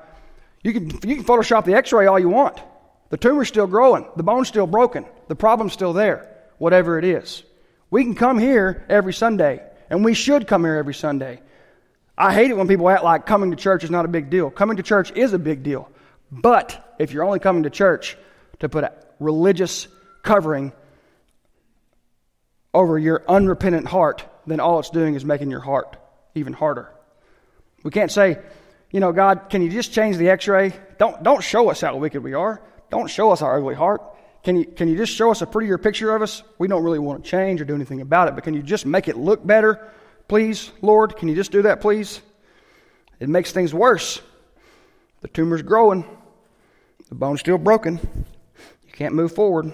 You 0.62 0.72
can, 0.72 0.84
you 1.08 1.16
can 1.16 1.24
Photoshop 1.24 1.64
the 1.64 1.74
x 1.74 1.92
ray 1.92 2.06
all 2.06 2.18
you 2.18 2.28
want. 2.28 2.60
The 3.10 3.16
tumor's 3.16 3.48
still 3.48 3.66
growing, 3.66 4.06
the 4.16 4.22
bone's 4.22 4.48
still 4.48 4.66
broken, 4.66 5.06
the 5.28 5.36
problem's 5.36 5.72
still 5.72 5.92
there, 5.92 6.28
whatever 6.58 6.98
it 6.98 7.04
is. 7.04 7.44
We 7.90 8.02
can 8.02 8.14
come 8.14 8.38
here 8.38 8.84
every 8.88 9.12
Sunday, 9.12 9.62
and 9.90 10.04
we 10.04 10.14
should 10.14 10.48
come 10.48 10.64
here 10.64 10.74
every 10.74 10.94
Sunday. 10.94 11.40
I 12.18 12.32
hate 12.32 12.50
it 12.50 12.56
when 12.56 12.66
people 12.66 12.88
act 12.88 13.04
like 13.04 13.26
coming 13.26 13.50
to 13.50 13.56
church 13.56 13.84
is 13.84 13.90
not 13.90 14.04
a 14.04 14.08
big 14.08 14.30
deal. 14.30 14.50
Coming 14.50 14.78
to 14.78 14.82
church 14.82 15.12
is 15.12 15.34
a 15.34 15.38
big 15.38 15.62
deal. 15.62 15.88
But 16.32 16.96
if 16.98 17.12
you're 17.12 17.24
only 17.24 17.38
coming 17.38 17.64
to 17.64 17.70
church 17.70 18.16
to 18.60 18.68
put 18.68 18.84
a 18.84 18.92
religious 19.20 19.86
covering 20.22 20.72
over 22.76 22.98
your 22.98 23.22
unrepentant 23.26 23.86
heart, 23.86 24.22
then 24.46 24.60
all 24.60 24.78
it's 24.78 24.90
doing 24.90 25.14
is 25.14 25.24
making 25.24 25.50
your 25.50 25.60
heart 25.60 25.96
even 26.34 26.52
harder. 26.52 26.92
We 27.82 27.90
can't 27.90 28.12
say, 28.12 28.38
you 28.90 29.00
know, 29.00 29.12
God, 29.12 29.48
can 29.48 29.62
you 29.62 29.70
just 29.70 29.94
change 29.94 30.18
the 30.18 30.28
x 30.28 30.46
ray? 30.46 30.74
Don't, 30.98 31.22
don't 31.22 31.42
show 31.42 31.70
us 31.70 31.80
how 31.80 31.96
wicked 31.96 32.22
we 32.22 32.34
are. 32.34 32.60
Don't 32.90 33.08
show 33.08 33.30
us 33.30 33.40
our 33.40 33.56
ugly 33.56 33.74
heart. 33.74 34.02
Can 34.44 34.56
you, 34.56 34.66
can 34.66 34.88
you 34.88 34.96
just 34.96 35.14
show 35.14 35.30
us 35.30 35.40
a 35.40 35.46
prettier 35.46 35.78
picture 35.78 36.14
of 36.14 36.20
us? 36.20 36.42
We 36.58 36.68
don't 36.68 36.84
really 36.84 36.98
want 36.98 37.24
to 37.24 37.30
change 37.30 37.62
or 37.62 37.64
do 37.64 37.74
anything 37.74 38.02
about 38.02 38.28
it, 38.28 38.34
but 38.34 38.44
can 38.44 38.52
you 38.52 38.62
just 38.62 38.84
make 38.84 39.08
it 39.08 39.16
look 39.16 39.44
better? 39.44 39.90
Please, 40.28 40.70
Lord, 40.82 41.16
can 41.16 41.28
you 41.28 41.34
just 41.34 41.52
do 41.52 41.62
that, 41.62 41.80
please? 41.80 42.20
It 43.20 43.30
makes 43.30 43.52
things 43.52 43.72
worse. 43.72 44.20
The 45.22 45.28
tumor's 45.28 45.62
growing, 45.62 46.04
the 47.08 47.14
bone's 47.14 47.40
still 47.40 47.58
broken. 47.58 47.98
You 48.86 48.92
can't 48.92 49.14
move 49.14 49.34
forward. 49.34 49.72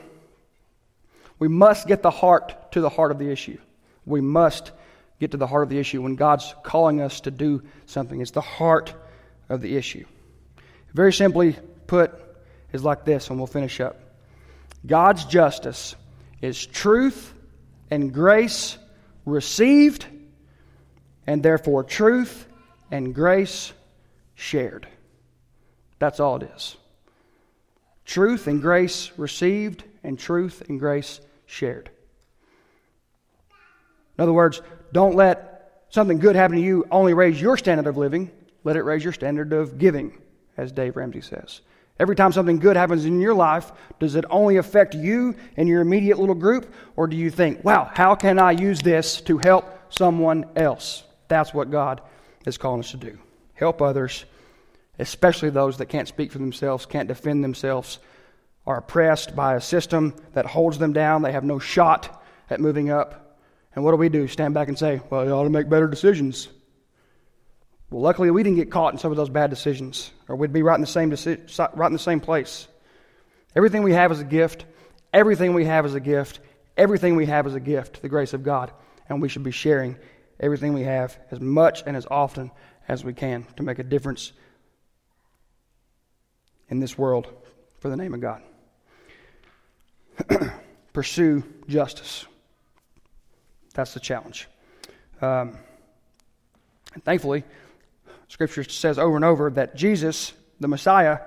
We 1.40 1.48
must 1.48 1.88
get 1.88 2.02
the 2.02 2.10
heart 2.10 2.54
to 2.72 2.80
the 2.80 2.88
heart 2.88 3.10
of 3.10 3.18
the 3.18 3.30
issue. 3.30 3.58
We 4.04 4.20
must 4.20 4.72
get 5.20 5.30
to 5.30 5.36
the 5.36 5.46
heart 5.46 5.62
of 5.62 5.68
the 5.68 5.78
issue 5.78 6.02
when 6.02 6.16
God's 6.16 6.54
calling 6.62 7.00
us 7.00 7.20
to 7.20 7.30
do 7.30 7.62
something. 7.86 8.20
It's 8.20 8.32
the 8.32 8.40
heart 8.40 8.92
of 9.48 9.60
the 9.60 9.76
issue. 9.76 10.04
Very 10.92 11.12
simply 11.12 11.56
put, 11.86 12.12
is 12.72 12.82
like 12.82 13.04
this, 13.04 13.30
and 13.30 13.38
we'll 13.38 13.46
finish 13.46 13.80
up. 13.80 14.00
God's 14.86 15.24
justice 15.24 15.94
is 16.40 16.66
truth 16.66 17.32
and 17.90 18.12
grace 18.12 18.78
received 19.24 20.06
and 21.26 21.42
therefore 21.42 21.84
truth 21.84 22.46
and 22.90 23.14
grace 23.14 23.72
shared. 24.34 24.88
That's 25.98 26.18
all 26.18 26.36
it 26.36 26.50
is. 26.54 26.76
Truth 28.04 28.48
and 28.48 28.60
grace 28.60 29.12
received, 29.16 29.84
and 30.02 30.18
truth 30.18 30.64
and 30.68 30.80
grace 30.80 31.20
shared. 31.46 31.90
In 34.22 34.26
other 34.28 34.34
words, 34.34 34.62
don't 34.92 35.16
let 35.16 35.82
something 35.88 36.20
good 36.20 36.36
happen 36.36 36.56
to 36.56 36.62
you 36.62 36.86
only 36.92 37.12
raise 37.12 37.40
your 37.40 37.56
standard 37.56 37.88
of 37.88 37.96
living, 37.96 38.30
let 38.62 38.76
it 38.76 38.82
raise 38.82 39.02
your 39.02 39.12
standard 39.12 39.52
of 39.52 39.78
giving, 39.78 40.16
as 40.56 40.70
Dave 40.70 40.94
Ramsey 40.94 41.22
says. 41.22 41.60
Every 41.98 42.14
time 42.14 42.30
something 42.30 42.60
good 42.60 42.76
happens 42.76 43.04
in 43.04 43.20
your 43.20 43.34
life, 43.34 43.72
does 43.98 44.14
it 44.14 44.24
only 44.30 44.58
affect 44.58 44.94
you 44.94 45.34
and 45.56 45.68
your 45.68 45.80
immediate 45.80 46.20
little 46.20 46.36
group? 46.36 46.72
Or 46.94 47.08
do 47.08 47.16
you 47.16 47.30
think, 47.30 47.64
wow, 47.64 47.90
how 47.92 48.14
can 48.14 48.38
I 48.38 48.52
use 48.52 48.80
this 48.80 49.20
to 49.22 49.38
help 49.38 49.92
someone 49.92 50.44
else? 50.54 51.02
That's 51.26 51.52
what 51.52 51.72
God 51.72 52.00
is 52.46 52.56
calling 52.56 52.78
us 52.78 52.92
to 52.92 52.98
do. 52.98 53.18
Help 53.54 53.82
others, 53.82 54.24
especially 55.00 55.50
those 55.50 55.78
that 55.78 55.86
can't 55.86 56.06
speak 56.06 56.30
for 56.30 56.38
themselves, 56.38 56.86
can't 56.86 57.08
defend 57.08 57.42
themselves, 57.42 57.98
are 58.68 58.78
oppressed 58.78 59.34
by 59.34 59.56
a 59.56 59.60
system 59.60 60.14
that 60.34 60.46
holds 60.46 60.78
them 60.78 60.92
down. 60.92 61.22
They 61.22 61.32
have 61.32 61.42
no 61.42 61.58
shot 61.58 62.22
at 62.48 62.60
moving 62.60 62.88
up. 62.88 63.18
And 63.74 63.84
what 63.84 63.92
do 63.92 63.96
we 63.96 64.08
do? 64.08 64.28
Stand 64.28 64.54
back 64.54 64.68
and 64.68 64.78
say, 64.78 65.00
well, 65.10 65.24
you 65.24 65.30
ought 65.30 65.44
to 65.44 65.50
make 65.50 65.68
better 65.68 65.88
decisions. 65.88 66.48
Well, 67.90 68.02
luckily, 68.02 68.30
we 68.30 68.42
didn't 68.42 68.56
get 68.56 68.70
caught 68.70 68.92
in 68.92 68.98
some 68.98 69.10
of 69.10 69.16
those 69.16 69.28
bad 69.28 69.50
decisions, 69.50 70.10
or 70.28 70.36
we'd 70.36 70.52
be 70.52 70.62
right 70.62 70.74
in 70.74 70.80
the 70.80 70.86
same, 70.86 71.10
deci- 71.10 71.76
right 71.76 71.86
in 71.86 71.92
the 71.92 71.98
same 71.98 72.20
place. 72.20 72.68
Everything 73.54 73.82
we 73.82 73.92
have 73.92 74.12
is 74.12 74.20
a 74.20 74.24
gift. 74.24 74.64
Everything 75.12 75.54
we 75.54 75.64
have 75.64 75.84
is 75.84 75.94
a 75.94 76.00
gift. 76.00 76.40
Everything 76.76 77.16
we 77.16 77.26
have 77.26 77.46
is 77.46 77.54
a 77.54 77.60
gift, 77.60 78.00
the 78.00 78.08
grace 78.08 78.32
of 78.32 78.42
God. 78.42 78.72
And 79.08 79.20
we 79.20 79.28
should 79.28 79.42
be 79.42 79.50
sharing 79.50 79.96
everything 80.40 80.72
we 80.72 80.82
have 80.82 81.18
as 81.30 81.40
much 81.40 81.82
and 81.86 81.96
as 81.96 82.06
often 82.10 82.50
as 82.88 83.04
we 83.04 83.12
can 83.12 83.46
to 83.56 83.62
make 83.62 83.78
a 83.78 83.84
difference 83.84 84.32
in 86.68 86.80
this 86.80 86.96
world 86.96 87.28
for 87.80 87.90
the 87.90 87.96
name 87.96 88.14
of 88.14 88.20
God. 88.20 88.42
Pursue 90.92 91.42
justice. 91.68 92.26
That's 93.72 93.94
the 93.94 94.00
challenge. 94.00 94.48
Um, 95.20 95.58
and 96.94 97.04
thankfully, 97.04 97.44
Scripture 98.28 98.64
says 98.64 98.98
over 98.98 99.16
and 99.16 99.24
over 99.24 99.50
that 99.50 99.76
Jesus, 99.76 100.32
the 100.60 100.68
Messiah, 100.68 101.20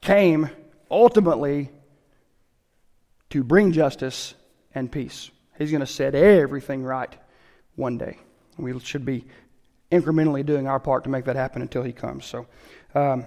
came 0.00 0.50
ultimately 0.90 1.70
to 3.30 3.44
bring 3.44 3.72
justice 3.72 4.34
and 4.74 4.90
peace. 4.90 5.30
He's 5.58 5.70
going 5.70 5.80
to 5.80 5.86
set 5.86 6.14
everything 6.14 6.82
right 6.82 7.14
one 7.76 7.98
day. 7.98 8.18
We 8.56 8.78
should 8.80 9.04
be 9.04 9.24
incrementally 9.90 10.44
doing 10.44 10.66
our 10.66 10.80
part 10.80 11.04
to 11.04 11.10
make 11.10 11.24
that 11.24 11.36
happen 11.36 11.62
until 11.62 11.82
He 11.82 11.92
comes. 11.92 12.24
So 12.24 12.46
um, 12.94 13.24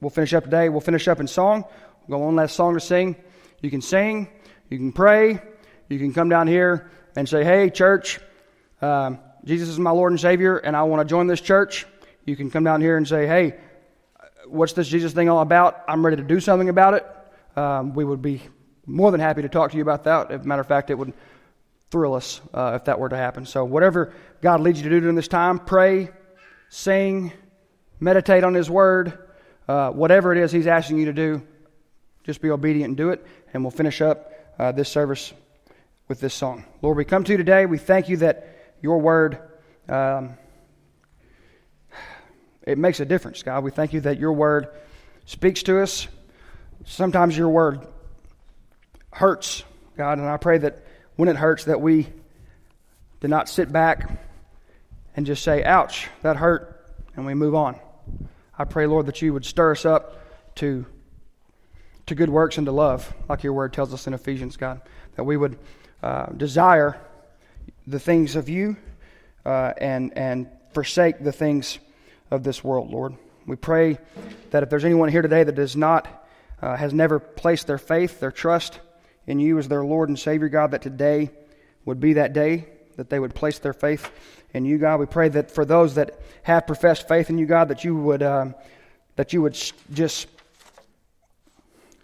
we'll 0.00 0.10
finish 0.10 0.34
up 0.34 0.44
today. 0.44 0.68
We'll 0.68 0.80
finish 0.80 1.08
up 1.08 1.20
in 1.20 1.26
song. 1.26 1.64
We'll 2.06 2.18
go 2.18 2.24
one 2.26 2.36
last 2.36 2.54
song 2.54 2.74
to 2.74 2.80
sing. 2.80 3.16
You 3.62 3.70
can 3.70 3.80
sing, 3.80 4.28
you 4.68 4.78
can 4.78 4.92
pray, 4.92 5.40
you 5.88 5.98
can 5.98 6.12
come 6.12 6.28
down 6.28 6.46
here 6.46 6.90
and 7.16 7.28
say, 7.28 7.42
Hey, 7.42 7.70
church, 7.70 8.20
um, 8.80 9.18
Jesus 9.44 9.68
is 9.68 9.78
my 9.78 9.90
Lord 9.90 10.12
and 10.12 10.20
Savior, 10.20 10.58
and 10.58 10.76
I 10.76 10.82
want 10.82 11.06
to 11.06 11.10
join 11.10 11.26
this 11.26 11.40
church. 11.40 11.86
You 12.24 12.36
can 12.36 12.50
come 12.50 12.64
down 12.64 12.80
here 12.80 12.96
and 12.96 13.08
say, 13.08 13.26
Hey, 13.26 13.56
what's 14.46 14.74
this 14.74 14.88
Jesus 14.88 15.12
thing 15.12 15.28
all 15.28 15.40
about? 15.40 15.82
I'm 15.88 16.04
ready 16.04 16.16
to 16.16 16.22
do 16.22 16.40
something 16.40 16.68
about 16.68 16.94
it. 16.94 17.06
Um, 17.58 17.94
we 17.94 18.04
would 18.04 18.22
be 18.22 18.42
more 18.84 19.10
than 19.10 19.20
happy 19.20 19.42
to 19.42 19.48
talk 19.48 19.70
to 19.70 19.76
you 19.76 19.82
about 19.82 20.04
that. 20.04 20.30
As 20.30 20.42
a 20.42 20.44
matter 20.44 20.60
of 20.60 20.68
fact, 20.68 20.90
it 20.90 20.94
would 20.94 21.12
thrill 21.90 22.14
us 22.14 22.40
uh, 22.52 22.72
if 22.76 22.84
that 22.84 22.98
were 22.98 23.08
to 23.08 23.16
happen. 23.16 23.46
So, 23.46 23.64
whatever 23.64 24.12
God 24.42 24.60
leads 24.60 24.78
you 24.78 24.84
to 24.84 24.90
do 24.90 25.00
during 25.00 25.16
this 25.16 25.28
time, 25.28 25.58
pray, 25.58 26.10
sing, 26.68 27.32
meditate 27.98 28.44
on 28.44 28.54
His 28.54 28.68
Word, 28.70 29.18
uh, 29.68 29.90
whatever 29.90 30.32
it 30.32 30.38
is 30.38 30.52
He's 30.52 30.66
asking 30.66 30.98
you 30.98 31.06
to 31.06 31.12
do, 31.12 31.42
just 32.24 32.40
be 32.40 32.50
obedient 32.50 32.88
and 32.88 32.96
do 32.96 33.10
it. 33.10 33.24
And 33.54 33.64
we'll 33.64 33.70
finish 33.70 34.00
up 34.00 34.32
uh, 34.58 34.72
this 34.72 34.88
service 34.88 35.32
with 36.08 36.20
this 36.20 36.34
song. 36.34 36.64
Lord, 36.82 36.96
we 36.96 37.04
come 37.04 37.24
to 37.24 37.32
you 37.32 37.38
today. 37.38 37.66
We 37.66 37.78
thank 37.78 38.08
you 38.08 38.18
that 38.18 38.76
your 38.80 38.98
Word. 38.98 39.38
Um, 39.88 40.36
it 42.66 42.78
makes 42.78 42.98
a 42.98 43.04
difference, 43.04 43.44
God. 43.44 43.62
We 43.62 43.70
thank 43.70 43.92
you 43.92 44.00
that 44.02 44.18
your 44.18 44.32
word 44.32 44.66
speaks 45.24 45.62
to 45.64 45.80
us. 45.80 46.08
Sometimes 46.84 47.38
your 47.38 47.48
word 47.48 47.86
hurts, 49.12 49.62
God, 49.96 50.18
and 50.18 50.28
I 50.28 50.36
pray 50.36 50.58
that 50.58 50.84
when 51.14 51.28
it 51.28 51.36
hurts 51.36 51.64
that 51.64 51.80
we 51.80 52.08
do 53.20 53.28
not 53.28 53.48
sit 53.48 53.72
back 53.72 54.20
and 55.14 55.24
just 55.24 55.42
say, 55.42 55.64
ouch, 55.64 56.08
that 56.22 56.36
hurt, 56.36 56.84
and 57.14 57.24
we 57.24 57.34
move 57.34 57.54
on. 57.54 57.78
I 58.58 58.64
pray, 58.64 58.86
Lord, 58.86 59.06
that 59.06 59.22
you 59.22 59.32
would 59.32 59.44
stir 59.44 59.72
us 59.72 59.86
up 59.86 60.20
to, 60.56 60.84
to 62.06 62.14
good 62.14 62.28
works 62.28 62.58
and 62.58 62.66
to 62.66 62.72
love, 62.72 63.14
like 63.28 63.42
your 63.42 63.52
word 63.52 63.72
tells 63.72 63.94
us 63.94 64.06
in 64.06 64.12
Ephesians, 64.12 64.56
God, 64.56 64.82
that 65.14 65.24
we 65.24 65.36
would 65.36 65.56
uh, 66.06 66.26
desire 66.36 66.96
the 67.88 67.98
things 67.98 68.36
of 68.36 68.48
you 68.48 68.76
uh, 69.44 69.72
and, 69.78 70.16
and 70.16 70.46
forsake 70.72 71.18
the 71.18 71.32
things 71.32 71.80
of 72.30 72.44
this 72.44 72.62
world, 72.62 72.92
Lord. 72.92 73.16
We 73.44 73.56
pray 73.56 73.98
that 74.52 74.62
if 74.62 74.70
there's 74.70 74.84
anyone 74.84 75.08
here 75.08 75.22
today 75.22 75.42
that 75.42 75.56
does 75.56 75.74
not, 75.74 76.06
uh, 76.62 76.76
has 76.76 76.94
never 76.94 77.18
placed 77.18 77.66
their 77.66 77.78
faith, 77.78 78.20
their 78.20 78.30
trust 78.30 78.78
in 79.26 79.40
you 79.40 79.58
as 79.58 79.66
their 79.66 79.84
Lord 79.84 80.08
and 80.08 80.16
Savior, 80.16 80.48
God, 80.48 80.70
that 80.70 80.82
today 80.82 81.30
would 81.84 81.98
be 81.98 82.12
that 82.12 82.32
day 82.32 82.68
that 82.94 83.10
they 83.10 83.18
would 83.18 83.34
place 83.34 83.58
their 83.58 83.72
faith 83.72 84.08
in 84.54 84.64
you, 84.64 84.78
God. 84.78 85.00
We 85.00 85.06
pray 85.06 85.28
that 85.30 85.50
for 85.50 85.64
those 85.64 85.96
that 85.96 86.20
have 86.44 86.68
professed 86.68 87.08
faith 87.08 87.30
in 87.30 87.36
you, 87.36 87.46
God, 87.46 87.66
that 87.66 87.82
you 87.82 87.96
would, 87.96 88.22
um, 88.22 88.54
that 89.16 89.32
you 89.32 89.42
would 89.42 89.60
just 89.92 90.28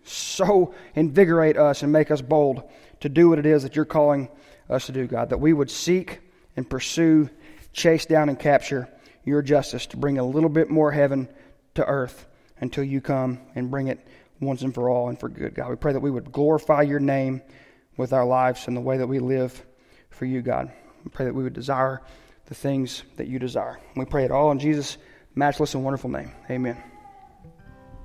so 0.02 0.74
invigorate 0.96 1.56
us 1.56 1.84
and 1.84 1.92
make 1.92 2.10
us 2.10 2.20
bold 2.20 2.68
to 3.02 3.08
do 3.08 3.28
what 3.28 3.38
it 3.38 3.46
is 3.46 3.62
that 3.62 3.76
you're 3.76 3.84
calling 3.84 4.28
us 4.70 4.86
to 4.86 4.92
do, 4.92 5.06
God. 5.06 5.30
That 5.30 5.38
we 5.38 5.52
would 5.52 5.70
seek 5.70 6.20
and 6.56 6.68
pursue, 6.68 7.28
chase 7.72 8.06
down 8.06 8.28
and 8.28 8.38
capture 8.38 8.88
your 9.24 9.42
justice 9.42 9.86
to 9.86 9.96
bring 9.96 10.18
a 10.18 10.24
little 10.24 10.48
bit 10.48 10.70
more 10.70 10.90
heaven 10.90 11.28
to 11.74 11.84
earth 11.84 12.26
until 12.60 12.84
you 12.84 13.00
come 13.00 13.40
and 13.54 13.70
bring 13.70 13.88
it 13.88 14.06
once 14.40 14.62
and 14.62 14.74
for 14.74 14.88
all 14.88 15.08
and 15.08 15.18
for 15.18 15.28
good, 15.28 15.54
God. 15.54 15.70
We 15.70 15.76
pray 15.76 15.92
that 15.92 16.00
we 16.00 16.10
would 16.10 16.32
glorify 16.32 16.82
your 16.82 17.00
name 17.00 17.42
with 17.96 18.12
our 18.12 18.24
lives 18.24 18.66
and 18.66 18.76
the 18.76 18.80
way 18.80 18.98
that 18.98 19.06
we 19.06 19.18
live 19.18 19.64
for 20.10 20.24
you, 20.24 20.42
God. 20.42 20.70
We 21.04 21.10
pray 21.10 21.26
that 21.26 21.34
we 21.34 21.42
would 21.42 21.52
desire 21.52 22.02
the 22.46 22.54
things 22.54 23.02
that 23.16 23.28
you 23.28 23.38
desire. 23.38 23.78
We 23.96 24.04
pray 24.04 24.24
it 24.24 24.30
all 24.30 24.50
in 24.50 24.58
Jesus' 24.58 24.98
matchless 25.34 25.74
and 25.74 25.84
wonderful 25.84 26.10
name. 26.10 26.32
Amen. 26.50 26.91